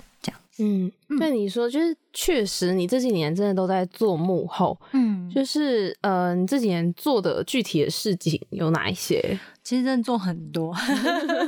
[0.62, 4.80] 嗯，那你说就是确实，你这几年真的都在做幕后。
[4.94, 9.40] 嗯，就是呃，你这几年做的具体的事情有哪一些？
[9.64, 10.76] 其实真的做很多，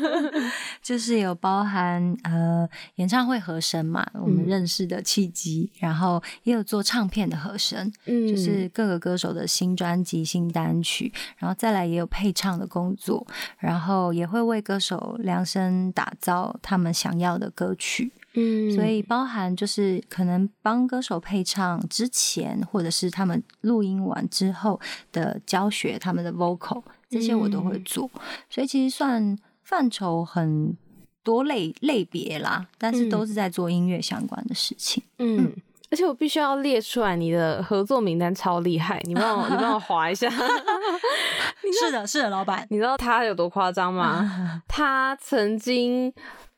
[0.84, 13.26] 就是有包含呃演唱会和声嘛，我们认识的契机，然后也有做唱片的和声，嗯，就是各个歌手的新专辑、新单曲，然后再来也有配唱的工作，
[13.58, 24.80] 然后也会为歌手量身打造他们想要的歌曲，嗯，所以包含就是可能帮歌手配唱之前，或者是他们录音完之后
[25.12, 26.84] 的教学，他们的 vocal。
[27.10, 28.10] 这些我都会做，
[28.50, 30.76] 所以其实算范畴很
[31.22, 35.04] 多类类别啦，但是都是在做音乐相关的事情。
[35.20, 35.54] 嗯，
[35.92, 39.00] 而且我必须要列出来你的合作名单，超厉害！
[39.04, 40.28] 你帮我，你帮我划一下。
[41.80, 44.64] 是的，是的，老板，你知道他有多夸张吗？
[44.68, 46.12] 他曾经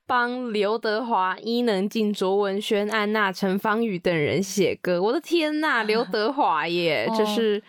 [0.08, 5.02] 帮刘德华、伊能静、卓文萱、安娜、陈芳宇等人写歌。
[5.02, 7.62] 我的天呐，刘德华耶，就是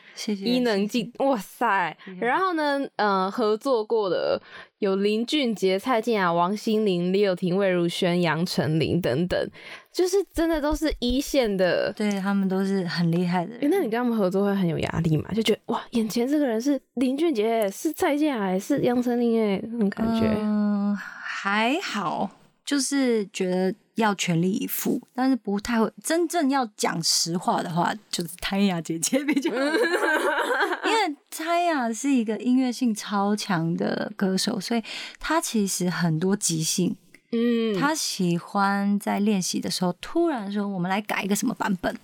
[0.44, 1.96] 伊能静，哇塞！
[2.20, 4.40] 然后呢，呃，合作过的
[4.80, 9.50] 有林俊杰、蔡健雅、王心凌、李友廷、魏如萱、杨丞琳等等，
[9.90, 13.52] 就是真的都是一线的，对他们都是很厉害的。
[13.62, 15.24] 那你跟他们合作会很有压力嘛？
[15.34, 20.28] 就觉得哇，眼前这个人是林俊杰，是蔡健雅，是杨丞琳，哎，那种感觉。
[20.38, 20.65] 嗯。
[21.48, 22.28] 还好，
[22.64, 34.82] 就是觉得要全力以赴，但是不太会真正要讲实话的话，就是泰雅姐姐比较， 因为泰雅是一个音乐性超强的歌手，所以
[35.20, 36.96] 她其实很多即兴，
[37.30, 41.96] 嗯，她喜欢在练习的时候突然说我们来改一个什么版本，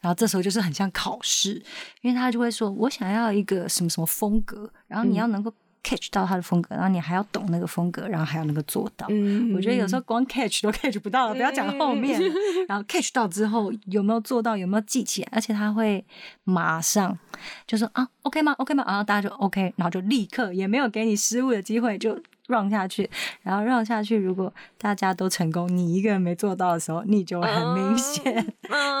[0.00, 1.62] 然后这时候就是很像考试，
[2.00, 5.54] 因为他就会说我想要一个什么什么风格，然后你要能够。
[5.82, 9.06] Catch 到他的风格，然后你还要懂那个风格，然后还要能够做到。
[9.10, 12.20] 嗯，我觉得有时候光 catch 都 catch 不到了，不要讲后面。
[12.68, 16.04] 然后 catch 到之后有没有做到，有没有记起来，而且他会
[16.44, 17.18] 马上
[17.66, 18.84] 就说啊，OK 吗？OK 吗？
[18.86, 23.08] 然后大家就 OK，然后就立刻也没有给你失误的机会，就 run 下去。
[23.42, 28.54] 然后 run 下去，如果大家都成功，你一个人没做到的时候，你就很明显。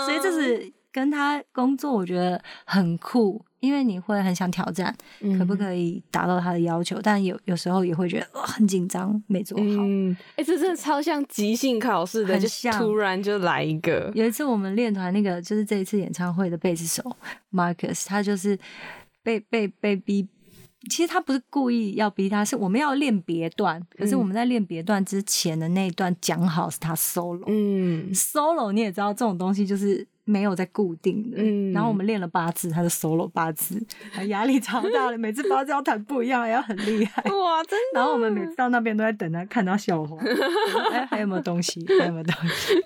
[0.06, 3.44] 所以这是跟他工作，我觉得很酷。
[3.60, 4.94] 因为你会很想挑战，
[5.38, 7.00] 可不可以达到他的要求？
[7.02, 9.64] 但有有时候也会觉得很紧张，没做好。
[10.36, 14.10] 哎，这真的超像即兴考试的，就突然就来一个。
[14.14, 17.16] 有一次我们练团那个，就是这一次演唱会的贝斯手
[17.52, 18.58] Marcus，他就是
[19.22, 20.28] 被被被逼。
[20.88, 23.82] 其实他不是故意要逼他，是我们要练别段。
[23.98, 27.42] 可是我们在练别段之前的那一段讲好是他 solo。
[27.48, 30.06] 嗯，solo 你也知道这种东西就是。
[30.28, 33.82] 没有在固定的，然后我们练了八次，他的 solo 八次，
[34.26, 37.22] 压力超大的，每次八字要弹不一样，要很厉害。
[37.32, 38.00] 哇，真的！
[38.00, 40.18] 然后我们每次到那边都在等他，看到笑话，
[40.92, 41.82] 哎，还有没有东西？
[41.98, 42.84] 还有没有东西？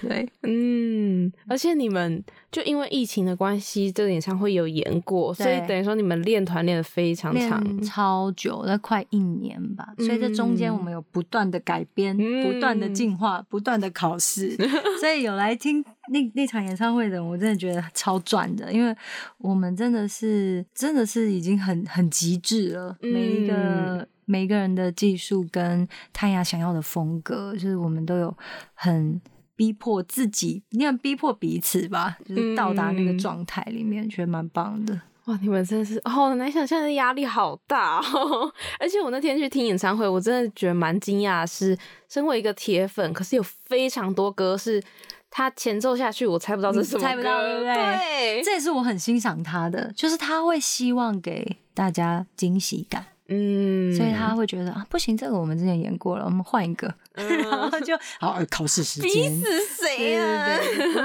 [0.00, 9.92] 对，嗯，而且你们就因为疫情的关系，这个演唱会有延过，所以等于说你们练团练的非常长，超久，那快一年吧。
[9.98, 14.56] 所以这中间我们有不断的改编，不断的进化，不断的考试。
[15.00, 18.94] 所以有来听那那场演唱会的，我真的觉得超赚的，因为
[19.38, 28.36] 我们真的是真的是已经很很极致了，每一个每一个人的技术跟泰雅想要的风格，就是我们都有
[28.74, 29.20] 很。
[29.58, 35.00] 逼迫自己，你看逼迫彼此吧，就是到达那个状态里面，觉得蛮棒的。
[35.24, 37.98] 哇，你们真的是哦，难想象的压力好大。
[37.98, 38.50] 哦。
[38.78, 41.76] 而且我那天去听演唱会，我真的觉得蛮惊讶，是
[42.08, 44.80] 身为一个铁粉，可是有非常多歌是
[45.28, 47.74] 他前奏下去，我猜不到这是什么歌，对不对？
[47.74, 53.04] 对，这也是我很欣赏他的，就是他会希望给大家惊喜感。
[53.30, 56.94] 嗯，所以他会觉得啊，不行，这个我们之前演过了，我们换一个，
[57.50, 59.44] 然后就 好考试时间，逼死
[59.84, 60.58] 谁啊？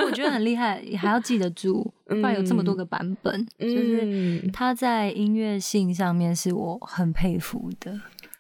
[0.05, 7.91] 我觉得很厉害，还要记得住，不然有这么多个版本，就是他在音乐性上面是我很佩服的。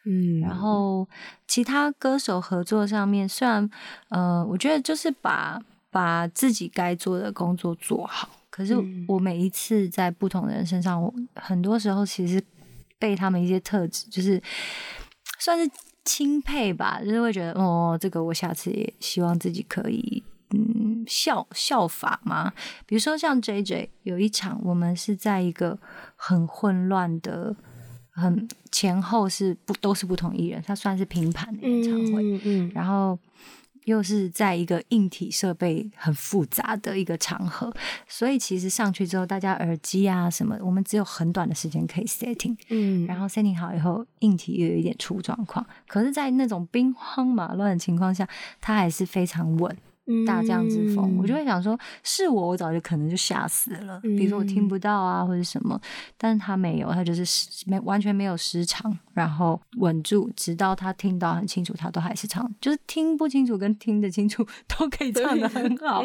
[0.05, 1.07] 嗯，然后
[1.47, 3.69] 其他歌手合作上面，虽然
[4.09, 8.75] 呃，我觉得就是把把自己该做的工作做好，可是
[9.07, 12.41] 我每一次在不同的人身上，我很多时候其实。
[12.99, 14.41] 被他们一些特质，就是
[15.37, 15.69] 算是
[16.05, 22.51] 钦佩吧，就是会觉得哦，这个我下次也希望自己可以嗯效效法嘛。
[22.85, 25.77] 比如说像 J J 有一场，我们是在一个
[26.15, 27.55] 很混乱的、
[28.11, 33.17] 很前后是不都是不同艺人，他算是平盘的演唱会，嗯嗯，然后。
[33.85, 37.73] 又是在一个硬体设备很复杂的一个场合，
[38.07, 48.27] 所以其实上去之后，大家耳机啊什么，我们只有很短的时间可以 setting，嗯，然后 setting 好以后，硬体又有一点出状况，可是，在那种兵荒马乱的情况下，
[48.61, 49.75] 它还是非常稳。
[50.25, 53.99] 大将之风，我就会想说，是我，我早就可能就吓死了。
[54.01, 55.79] 比如说我听不到啊，或者什么，
[56.17, 57.23] 但是他没有，他就是
[57.65, 66.01] 没完全没有失常，然后稳住，直到他听到很清楚，他都还是唱，就是听不清楚跟听得清楚 都可以唱的很好。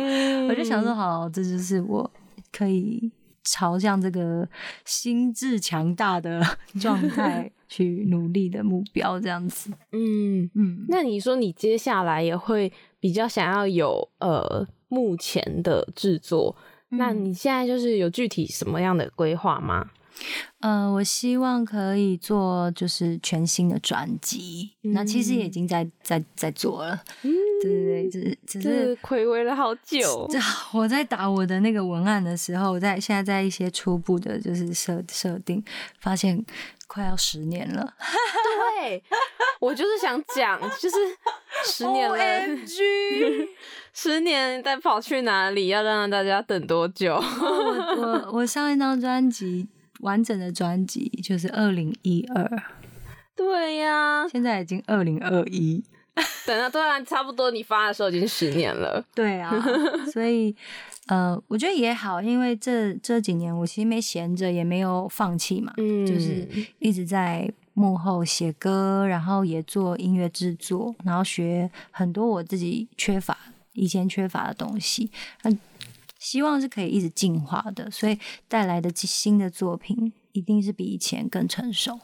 [0.49, 2.09] 我就想说，好，这就是我
[2.53, 3.11] 可以
[3.43, 4.49] 朝向这个
[4.85, 6.41] 心智强大的
[6.81, 9.73] 状态去努力的目标，这样子。
[9.91, 12.73] 嗯嗯，那你说你接下来也会？
[13.01, 16.57] 比较想要有呃目前的制作，
[16.91, 19.91] 那你现在就是有具体什么样的规划吗？
[20.61, 27.31] 呃，我希望可以做就是全新的专辑，那其实也已经在在在做了，对
[27.63, 30.27] 对对，只是只是暌违了好久。
[30.31, 30.39] 这
[30.77, 35.63] 我在打我的那个文案的时候，在现在在一些初步的就是设设定，
[36.01, 36.45] 发现
[36.89, 37.95] 快要十年了。
[38.81, 39.03] 对，
[39.61, 40.97] 我就是想讲，就是
[41.65, 42.17] 十年了，
[43.95, 45.69] 十年在跑去哪里？
[45.69, 47.15] 要让大家等多久？
[47.15, 49.69] 我我我上一张专辑。
[50.01, 52.63] 完整的专辑就是二零一二，
[53.37, 55.83] 对呀，现在已经二零二一，
[56.47, 59.53] 等啊，对啊，差不多你发的时候已经十年了，对啊，
[60.13, 60.55] 所以
[61.07, 66.47] 呃，我觉得也好，因为这这几年我其实没闲着，也没有放弃嘛，嗯，就是。
[66.79, 73.37] 一直在幕后写歌，然后也做音乐制作，然后学很多我自己缺乏
[73.73, 75.11] 以前缺乏的东西，
[75.43, 75.59] 嗯。
[76.19, 81.99] 希望是可以一直进化的，所以带来的新的作品一定是比以前更成熟，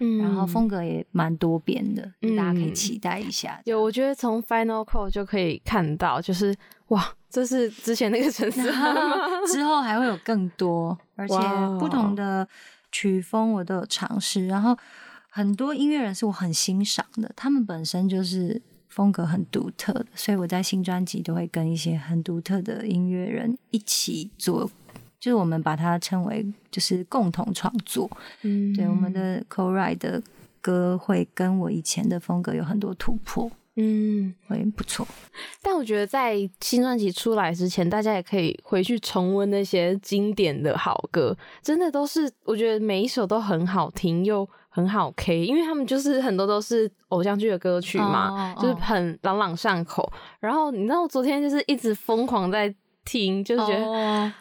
[0.00, 2.02] 嗯，然后风格也蛮多变的，
[2.36, 3.60] 大家可以期待一下。
[3.64, 6.54] 有，我觉得从 Final Call 就可以看到，就是
[6.88, 8.62] 哇，这是之前那个城市，
[9.50, 11.34] 之后还会有更多，而且
[11.80, 12.46] 不同的
[12.92, 14.76] 曲风我都有尝试，然后
[15.30, 18.62] 很多音乐人是我很欣赏的，他们本身就是。
[18.94, 24.70] 风格很独特的，所以我在新专辑都会跟一些很独特的音乐人一起做，
[25.18, 28.08] 就是我们把它称为就是共同创作。
[28.42, 30.22] 嗯，对，我们的 co-write 的
[30.60, 33.50] 歌会跟我以前的风格有很多突破。
[33.74, 35.04] 嗯，会不错。
[35.60, 44.48] 但我觉得在新专辑出来之前，大家也可以回去重温那些经典的好歌，真的都是我觉得每一首都很好听又。
[44.74, 50.12] 很好 K，因为他们就是很多都是偶像剧的歌曲嘛，就是很朗朗上口。
[50.40, 52.74] 然后你知道，我昨天就是一直疯狂在。
[53.04, 53.86] 听就觉得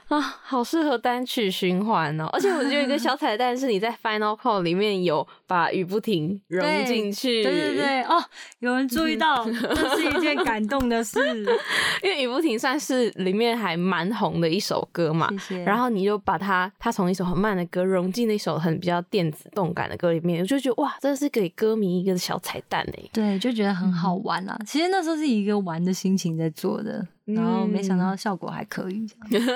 [0.07, 2.25] 啊，好适合单曲循环哦！
[2.31, 7.43] 而且我觉得一个小彩蛋是，你在 Final Call 里面有把雨不停融进去。
[7.43, 8.23] 对对对，哦，
[8.59, 11.19] 有人注意到，这是一件感动的事。
[12.01, 15.29] 因为雨不停算是里面还蛮红的一首歌嘛，
[15.65, 23.03] 然后你就把它，它从一首很慢的歌融进那首很比较电子动感的歌里面，我就觉得哇，这是给歌迷一个小彩蛋哎。
[23.11, 24.57] 对，就觉得很好玩啊。
[24.65, 27.05] 其实那时候是一个玩的心情在做的。
[27.25, 29.07] 然后没想到效果还可以，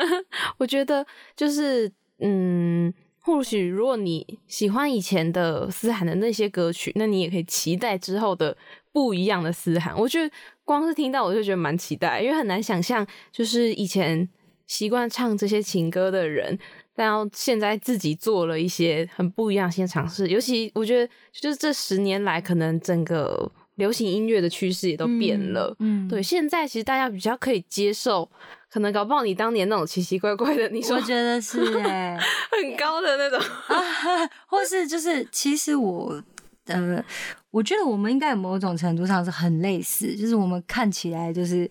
[0.58, 1.06] 我觉得
[1.36, 8.56] 就是嗯，或许如果你喜欢以前的思涵的那些歌曲，那你也可以期待之后的
[8.94, 9.94] 不一样的思涵。
[10.00, 14.30] 我觉得光是听到我就觉得蛮期待，因为很难想象，就是以前
[14.66, 16.58] 习惯唱这些情歌的人，
[16.96, 20.30] 然后现在自己做了一些很不一样新的尝试。
[20.30, 23.52] 尤其我觉得，就是这十年来，可能整个。
[23.78, 28.30] 流行音乐的趋势也都变了，嗯，对，现在其实大家比较可以接受，
[28.70, 32.18] 可能搞不好你当年那种奇奇怪怪的，你说我觉得是哎，
[32.52, 36.22] 很高的那种啊， 或是就是其实我
[36.66, 37.04] 呃，
[37.52, 41.70] 我觉得我们应该有某种程度上是很类似，就是我们看起来就是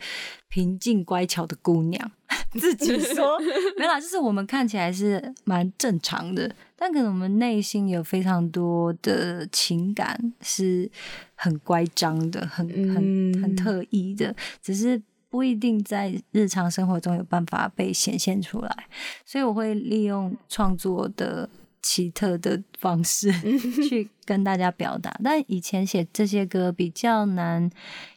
[0.49, 2.11] 平静乖巧的姑娘，
[2.59, 3.39] 自己说
[3.79, 6.51] 没啦，就是我们看起来是蛮正常的。
[6.75, 10.91] 但可能我们内心有非常多的情感是
[11.35, 15.01] 很乖张的，很很很特意的，只是
[15.31, 18.89] 不一定在日常生活中有办法被显现出来。
[19.25, 21.49] 所以我会利用创作的
[21.87, 23.31] 奇特的方式
[23.89, 25.17] 去跟大家表达。
[25.23, 27.71] 但以前写这些歌比较难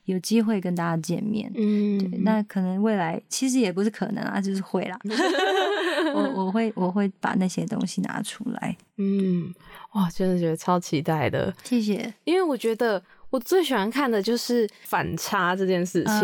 [0.06, 5.00] 有机会跟大家见面，嗯，对，那可能未来其实也不是可能啊，就是会啦。
[6.16, 9.54] 我我会我会把那些东西拿出来，嗯，
[9.94, 12.12] 哇，真的觉得超期待的，谢谢。
[12.24, 13.00] 因为我觉得
[13.30, 16.24] 我最喜欢看的就是反差这件事情，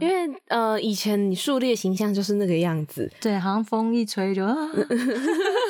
[0.00, 4.44] 因为呃，以前你树立的形象就是那个样子，对，好像风一吹就，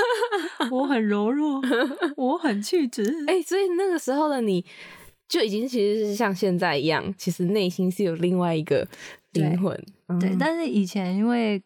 [0.70, 1.60] 我很柔弱，
[2.16, 4.64] 我很气质，哎，所以那个时候的你
[5.28, 8.86] 就已经其实是像现在一样，其实内心是有另外一个
[9.32, 9.78] 灵魂，
[10.20, 10.36] 对。
[10.38, 11.62] 但是以前因为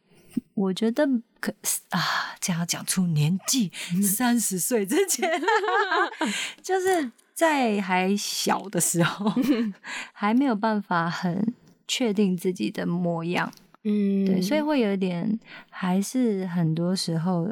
[0.54, 1.08] 我觉得。
[1.40, 1.52] 可
[1.90, 2.00] 啊，
[2.40, 3.70] 这样讲出年纪，
[4.02, 5.28] 三十岁之前，
[6.62, 9.30] 就是在还小的时候，
[10.14, 11.52] 还没有办法很
[11.86, 15.38] 确定自己的模样，嗯，对，所以会有点，
[15.68, 17.46] 还是很多时候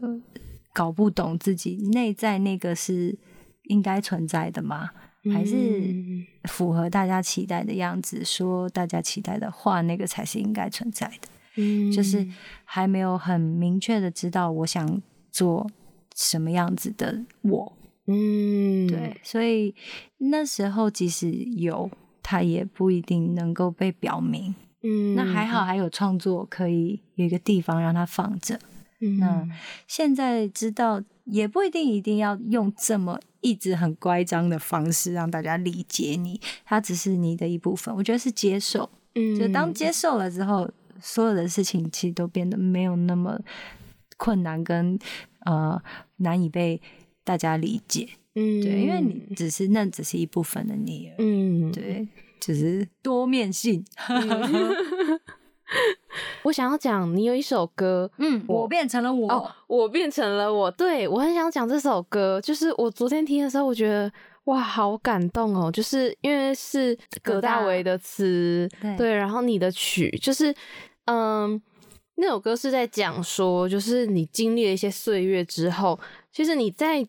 [0.73, 3.18] 搞不懂自己内在那个是
[3.64, 4.91] 应该存在的吗？
[5.33, 5.95] 还是
[6.49, 11.29] 符合大家期待的样子，说大家期待的话，那个才是应该存在的。
[11.55, 12.27] 嗯，就是
[12.64, 15.01] 还没有很明确的知道我想
[15.31, 15.70] 做
[16.16, 19.75] 什么样子的我，嗯，对，所以
[20.18, 21.89] 那时候即使有，
[22.20, 28.59] 它也不一定能够被表明，嗯，那还好还有创作可以有一个地方让它放着，
[29.19, 29.47] 那
[29.87, 37.95] 现在知道也不一定一定要用这么一直很乖张的方式让大家理解你，它只是你的一部分。
[37.95, 43.41] 我觉得是接受，嗯就当接受了之后，所有的事情其实都变得没有那么
[44.17, 44.99] 困难跟
[45.45, 45.83] 呃
[46.17, 46.81] 难以被
[47.25, 48.09] 大家理解。
[48.35, 51.13] 嗯对，因为你只是那只是一部分的你。
[51.19, 52.09] 嗯，对，
[52.41, 53.85] 就是多面性。
[56.43, 59.33] 我想要讲，你有一首歌，嗯，我变成了我。
[59.33, 64.11] 哦，我变成了我，对我很想讲这首歌，就是我昨天听的时候，我觉得
[64.45, 68.68] 哇，好感动哦，就是因为是葛大为的词，
[68.99, 70.55] 对然后你的曲，就是
[71.07, 71.61] 嗯，
[72.16, 75.99] 那首歌是在讲说，就是你经历了一些岁月之后，
[76.33, 77.07] 其实你在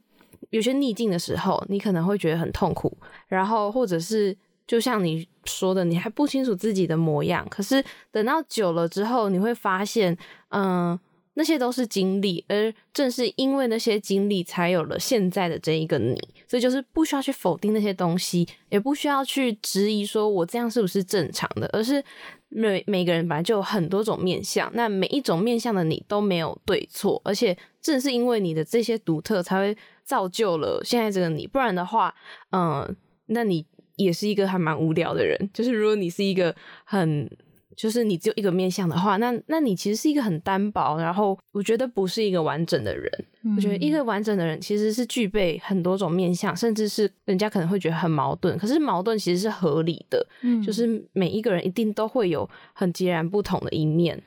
[0.52, 2.96] 有些逆境的时候，你可能会觉得很痛苦，
[3.28, 4.36] 然后或者是
[4.66, 10.18] 就像你说的，你还不清楚自己的模样，可是等到久了之后，你会发现，
[10.50, 10.98] 嗯、
[11.34, 16.18] 那些都是经历，而正是因为那些经历，才有了现在的这一个你。
[16.48, 22.04] 所以就是不需要去否定那些东西，也不需要去质疑说我这样是不是正常的，而是
[22.50, 31.48] 每每个人本来就有很多种面相，那每一种面相的你都没有对错，而且正是因为你的这些独特，才会造就了现在这个你。
[31.48, 32.14] 不然的话，
[32.52, 32.96] 嗯、
[33.26, 33.66] 那你
[33.96, 35.50] 也是一个还蛮无聊的人。
[35.54, 37.30] 就是如果你是一个很，
[37.76, 43.12] 就是你只有一个面相的话，那那你其实是一个很单薄，然后我觉得不是一个完整的人。
[43.58, 50.26] 我觉得一个完整的人其实是具备很多种面相，甚至是人家可能会觉得很矛盾，可是矛盾其实是合理的。
[50.42, 54.22] 嗯就是每一个人一定都会有很截然不同的一面。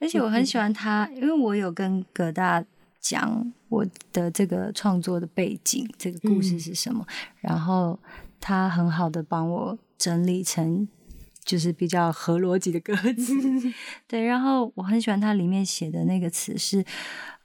[0.00, 2.62] 而且我很喜欢他，因为我有跟葛大
[3.00, 7.06] 讲我的这个创作的背景，这个故事是什么，
[7.40, 7.98] 然后
[8.40, 10.88] 他很好的帮我整理成
[11.44, 13.72] 就是比较合逻辑的歌词。
[14.06, 16.84] 对，然后我很喜欢他里面写的那个词是，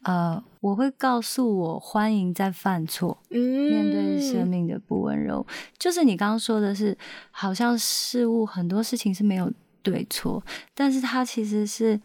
[0.01, 5.45] 呃，我会告诉我欢迎在犯错，嗯，面对生命的不温柔，
[5.79, 6.97] 就是你刚刚说的是，
[7.31, 11.99] 好像事物很多事情是没有对错，但是他其实是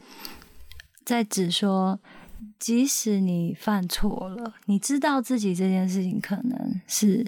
[1.05, 1.99] 在指说，
[2.61, 7.27] 即使你犯错了，你知道自己这件事情可能是，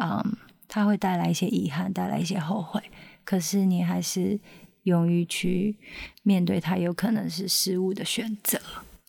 [0.00, 0.36] 嗯，
[0.68, 2.80] 它会带来一些遗憾，带来一些后悔，
[3.24, 4.38] 可是你还是
[4.84, 5.74] 勇于去
[6.22, 8.60] 面对它，有可能是失误的选择。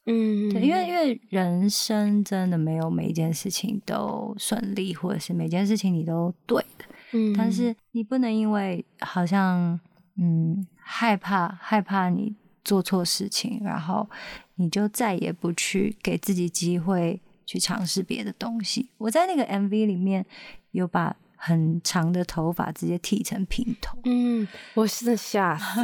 [0.06, 6.86] 嗯，对，因为因为人生真的没有每一件事情都顺利，或者是每件事情你都对的。
[7.12, 9.80] 嗯，但是你不能因为好像
[10.16, 12.34] 嗯害怕害怕你
[12.64, 14.10] 做错事情，然后
[14.56, 18.90] 你就再也不去给自己机会去尝试别的东西。
[18.98, 20.26] 我在那个 MV 里面
[20.72, 25.82] 有把很长的头发直接剃成平头，嗯，我是吓死，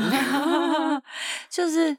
[1.49, 1.97] 就是，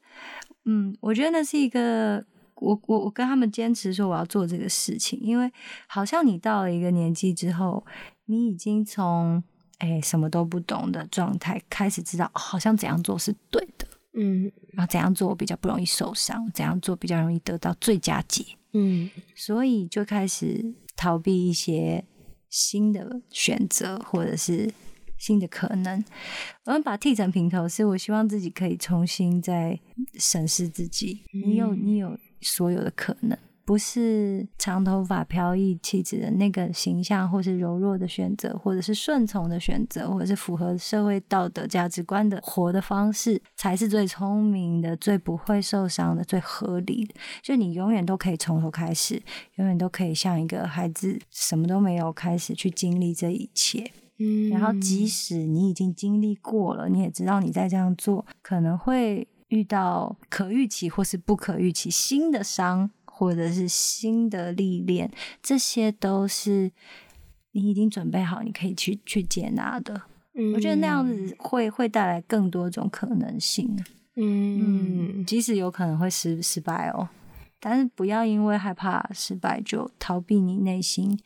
[0.66, 2.22] 嗯，我觉得那是一个，
[2.56, 5.50] 我我我跟他们坚持说我要做这个事情，因为
[5.86, 7.84] 好像你到了一个年纪之后，
[8.26, 9.42] 你已经从
[9.78, 14.52] 哎什么都不懂的状态开始知道，哦好像怎样做是对的，嗯。
[14.74, 18.44] 然后怎样做比较不容易受伤，怎样做比较容易得到最佳解，
[18.74, 19.10] 嗯。
[19.34, 22.04] 所以就开始逃避一些
[22.48, 24.72] 新的选择，或者是
[25.18, 26.04] 新的可能。
[26.64, 29.78] 我们把剃成平头，是我希望自己可以重新再
[30.14, 31.22] 审视自己。
[31.32, 47.14] 你有你有所有的可能，不是长头发飘逸气质的那个形象，或是柔弱的选择，或者是顺从的选择，或者是符合社会道德价值观的活的方式，才是最聪明的、最不会受伤的、最合理的。
[47.42, 49.20] 就你永远都可以从头开始，
[49.56, 53.90] 永远都可以像一个孩子什么都没有开始去经历这一切。
[54.18, 65.10] 嗯，然后，即使你已经经历过了，你也知道你在这样做可能会遇到可预期或是不可预期新的伤，或者是新的历练，
[65.42, 66.70] 这些都是
[67.52, 70.02] 你已经准备好，你可以去去接纳的。
[70.34, 73.74] 嗯我觉得那样子会会带来更多种可能性。
[74.16, 77.08] 嗯，即使有可能会失失败哦，
[77.58, 81.18] 但是不要因为害怕失败就逃避你内心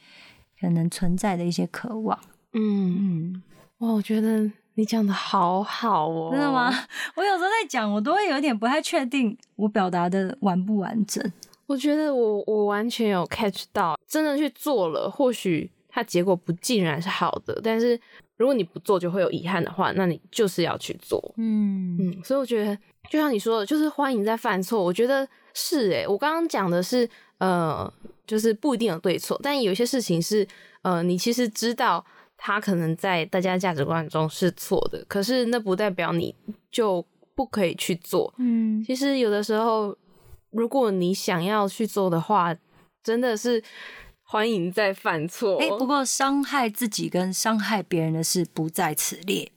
[0.60, 2.16] 可能存在的一些渴望。
[2.52, 3.42] 嗯，嗯，
[3.78, 6.72] 哇，我觉得你讲的好好哦，真的吗？？
[7.16, 11.32] 我有时候在讲，我都会有点不太确定我表达的完不完整。
[11.70, 17.96] 我觉得我我完全有 catch 到，真的去做了，或许它结果不尽然是好的，但是
[18.36, 21.32] 如果你不做就会有遗憾的话，那你就是要去做。
[21.36, 22.76] 嗯嗯，所以我觉得
[23.08, 24.82] 就像你说的，就是欢迎在犯错。
[24.82, 27.08] 我觉得是诶、我刚刚讲的是
[27.38, 27.88] 呃，
[28.26, 30.44] 就是不一定有对错，但有些事情是
[30.82, 32.04] 呃，你其实知道
[32.36, 36.34] 它可能在大家价值观中是错的，可是那不代表你
[36.72, 37.06] 就
[37.36, 38.34] 不可以去做。
[38.38, 39.96] 嗯其实有的时候，
[40.50, 42.56] 如果你想要去做的话，
[43.02, 43.62] 真的是
[44.22, 45.58] 欢迎再犯错。
[45.58, 49.50] 哎、不过伤害自己跟伤害别人的事不在此列。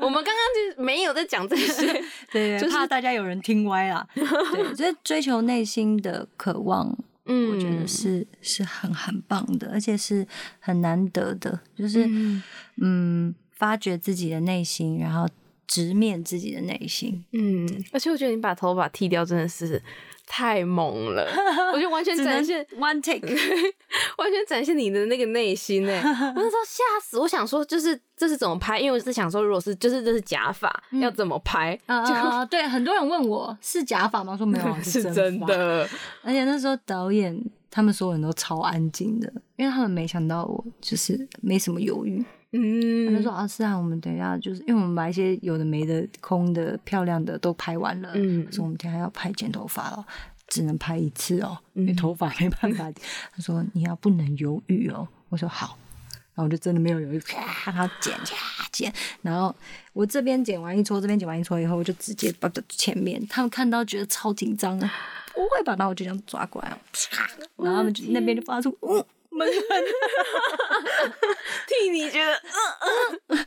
[0.00, 0.34] 我们刚刚
[0.76, 2.02] 就没有在讲这些，
[2.32, 4.06] 对，就是怕大家有人听歪啦。
[4.14, 10.26] 对，这追求内心的渴望，嗯，我觉得是是很很棒的，而且是
[10.58, 12.42] 很难得的，就是嗯
[12.80, 15.28] 嗯，发掘自己的内心，然后
[15.66, 17.24] 直面自己的内心。
[17.32, 19.82] 嗯，而且我觉得你把头发剃掉真的是
[20.28, 21.26] 太猛了，
[21.72, 23.26] 我就完全展现 one take，
[24.18, 25.92] 完全展现你的那个内心呢。
[26.04, 30.70] 我那时候吓死，我想说就是这是怎么拍，因为我是想说如果是就是这是假发、
[31.00, 32.44] 要怎么拍，啊！
[32.44, 34.36] 对，很多人问我是假发吗？
[34.36, 35.02] 说没有啊， 是。
[35.14, 35.88] 真的。
[36.22, 42.22] 而且那时候导演他们所有人都超安静的，因为他们没想到我就是没什么犹豫。
[42.50, 50.06] 他就嗯说啊，是啊，我们等一下就是因为我们把一些有的没的、空的、漂亮的都拍完了，嗯他说我们等一下要拍剪头发了，
[50.46, 52.90] 只能拍一次哦，嗯因为头发没办法。
[53.32, 55.78] 他说你要不能犹豫哦，我说好。
[56.34, 58.36] 然后我就真的没有犹豫，啪，然后剪剪
[58.70, 58.92] 剪，
[59.22, 59.52] 然后
[59.92, 64.88] 我这边剪完一撮，这边剪完一撮以后，我就直接把前面，他们看到觉得超紧张啊，
[65.34, 65.74] 不会吧？
[65.76, 66.68] 然后我就这样抓过来，
[67.10, 69.04] 啪，然后他们就那边就发出嗯
[69.38, 69.84] 闷哼，
[71.68, 73.46] 替你觉得，嗯嗯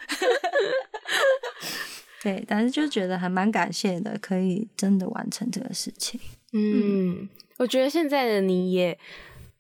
[2.24, 6.20] 对，但是就觉得还蛮感谢的，可以真的完成这个事情。
[6.54, 7.28] 嗯，
[7.58, 8.98] 我觉得现在的你也。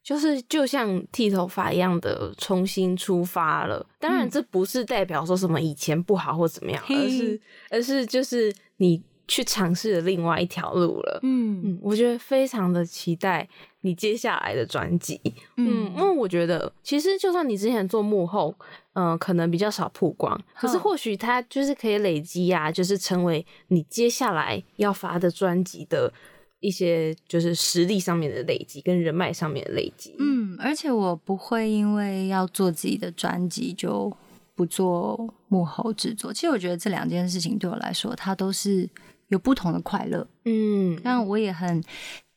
[0.04, 9.00] 就是就像剃头发一样的重新出发了，当然这不是代表说什么以前不好或怎么样，而是而是就是你
[9.32, 11.20] 去尝试了另外一条路了。
[11.24, 13.48] 嗯嗯，我觉得非常的期待
[13.80, 15.18] 你接下来的专辑。
[15.56, 18.54] 嗯，因为我觉得其实就算你之前做幕后，
[18.92, 26.12] 嗯、可能比较少曝光，可是或许它就是可以累积啊，就是成为你接下来要发的专辑的
[26.60, 30.14] 一些就是实力上面的累积跟人脉上面的累积。
[30.20, 34.12] 嗯，而且我不会因为要做自己的专辑就
[34.56, 36.34] 不做幕后制作。
[36.34, 38.88] 其实我觉得这两件事情对我来说，它都是
[39.32, 40.26] 有不同的快乐。
[40.46, 41.84] 嗯但我也很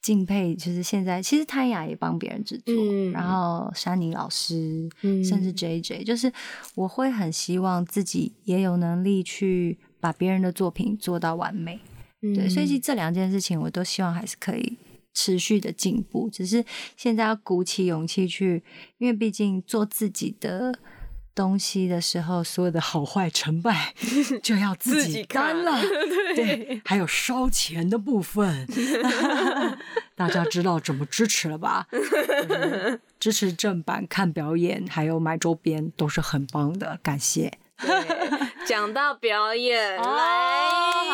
[0.01, 6.33] 敬佩，就是现在其实泰雅也帮别人制作，嗯然后山妮老师，嗯甚至 J J，就是
[6.75, 11.79] 我会很希望自己也有能力去把别人的作品做到完美。
[12.21, 14.77] 对，所以这两件事情我都希望还是可以
[15.13, 16.65] 持续的进步，只是
[16.97, 18.63] 现在要鼓起勇气去，
[18.99, 20.75] 因为毕竟做自己的。
[21.35, 23.93] 东西的时候，所有的好坏成败
[24.43, 25.81] 就要自己自己看担了。
[26.37, 28.67] 对对，还有烧钱的部分，
[30.15, 31.87] 大家知道怎么支持了吧？
[31.91, 37.59] 就是支持正版、看表演，还有买周边，都是很棒的，感谢。
[38.65, 40.03] 对讲到表演，来，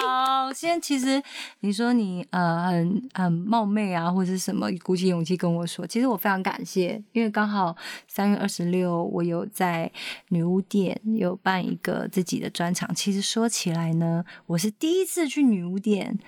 [0.00, 1.22] 好，先其实
[1.60, 7.76] 你说你呃很很冒昧啊，或者是什么，鼓起勇气跟我说，其实我非常感谢，因为刚好
[8.06, 9.90] 三月二十六，我有在
[10.28, 12.94] 女巫店有办一个自己的专场。
[12.94, 16.18] 其实说起来呢，我是第一次去女巫店，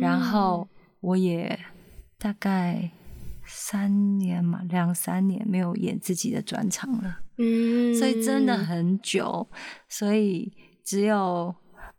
[0.00, 0.68] 然后
[1.00, 1.58] 我也
[2.18, 2.90] 大概
[3.44, 7.20] 三年嘛，两三年没有演自己的专场了。
[7.38, 9.46] 嗯所以真的很久，
[9.90, 10.50] 所以
[10.86, 11.52] 只有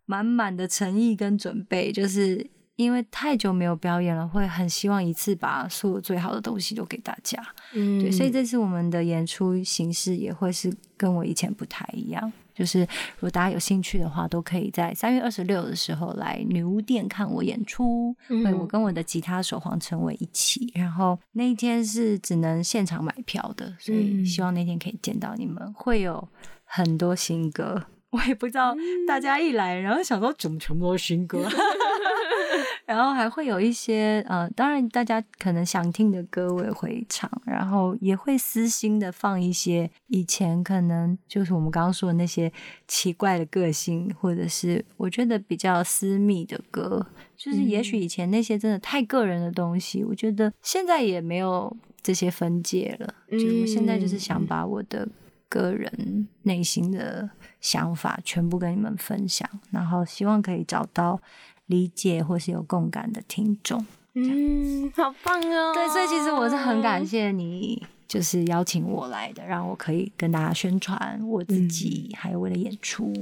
[0.05, 7.37] 满满的诚意跟准备，就是因为太久没有表演了，会很希望一次把所有最好的东西都给大家。
[7.73, 12.31] 嗯对，所以这次我们的演出形式也会是跟我以前不太一样。
[12.55, 18.15] 就是如果大家有兴趣的话，都可以在三月二十六的时候来女巫店看我演出。
[18.29, 26.27] 嗯会我跟我的吉他手黄成伟一起，然后那一天是只能现场买票的，所以嗯希望那天可以见到你们，会有
[26.63, 27.83] 很多新歌。
[28.17, 28.75] 我也不知道
[29.07, 31.47] 大家一来，然后想说怎么全部都是新歌，
[32.85, 42.51] 然后还会有一些呃，当然大家可能想听的歌我也会唱，然后也会私心的放一些以前可能就是我们刚刚说的那些
[42.87, 47.05] 奇怪的个性，或者是我觉得比较私密的歌，
[47.35, 55.07] 就是也许以前那些真的太个人的东西，我觉得现在也没有这些分界了，就我现在就是想把我的。
[55.49, 57.29] 个人内心的
[57.61, 61.19] 想法全部跟你们分享，然后希望可以找到
[61.65, 63.85] 理解或是有共感的听众。
[64.13, 65.73] 嗯，好棒哦！
[65.73, 73.13] 对，所以其实我是很感谢你，就是邀请我来的，让我可以跟大家宣传我自己，还有我的演出。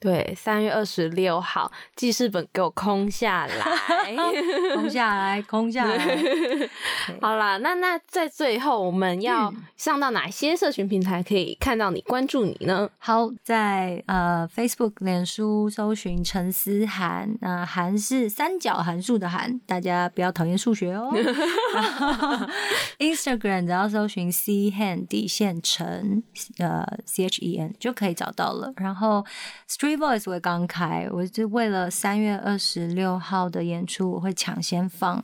[0.00, 3.54] 对，三月二十六号，记事本给我空下来，
[4.74, 6.18] 空下来，空下来。
[7.20, 12.88] 好啦，那那在最后，我们要上到哪些社群平台可以看到你、关注你呢？
[12.96, 21.12] 好，在呃 Facebook、脸书搜寻陈思涵，那涵是三角函数的涵，大家不要讨厌数学哦。
[22.98, 26.22] Instagram 只要搜寻 C Han 底线陈
[26.58, 28.72] 呃 C H E N 就可以找到了。
[28.76, 29.24] 然后
[29.68, 35.22] Street Voice 我刚开，我是为了三月二十六号的演出，我会抢先放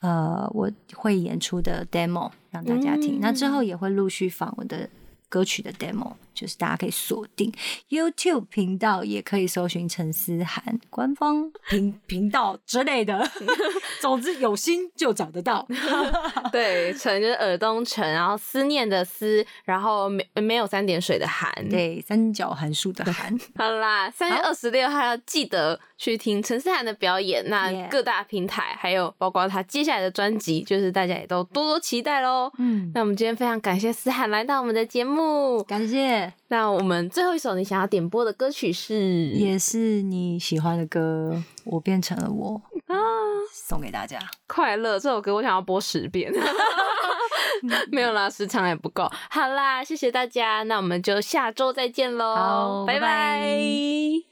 [0.00, 4.88] 呃我会演出的 demo 让大家听，那之后也会陆续放我的
[5.28, 6.12] 歌曲的 demo。
[6.36, 7.50] 就是大家可以锁定
[7.88, 13.28] YouTube 频道，也可以搜寻陈思涵官方频频道之类的。
[14.00, 15.66] 总之有心就找得到。
[16.52, 23.36] 对，陈就是耳东陈，然后思念的思，然后没没有三点水的涵，对，三角函数的涵。
[23.56, 27.42] 好啦，三月二十六号要记得去听陈思涵的表演。
[27.48, 32.52] 那各大平台还有包括他接下来的专辑，就是大家也都多多期待喽。
[32.58, 36.25] 嗯，那我们今天非常感谢思涵来到我们的节目，感谢。
[36.48, 42.96] 那我们最后一首你想要点播的歌曲是，也是你喜欢的歌，我变成了我啊，
[43.52, 44.18] 送给大家。
[44.46, 46.32] 快乐这首歌我想要播十遍，
[47.90, 49.10] 没有啦，时长也不够。
[49.30, 54.26] 好啦，谢谢大家，那我们就下周再见喽，拜拜。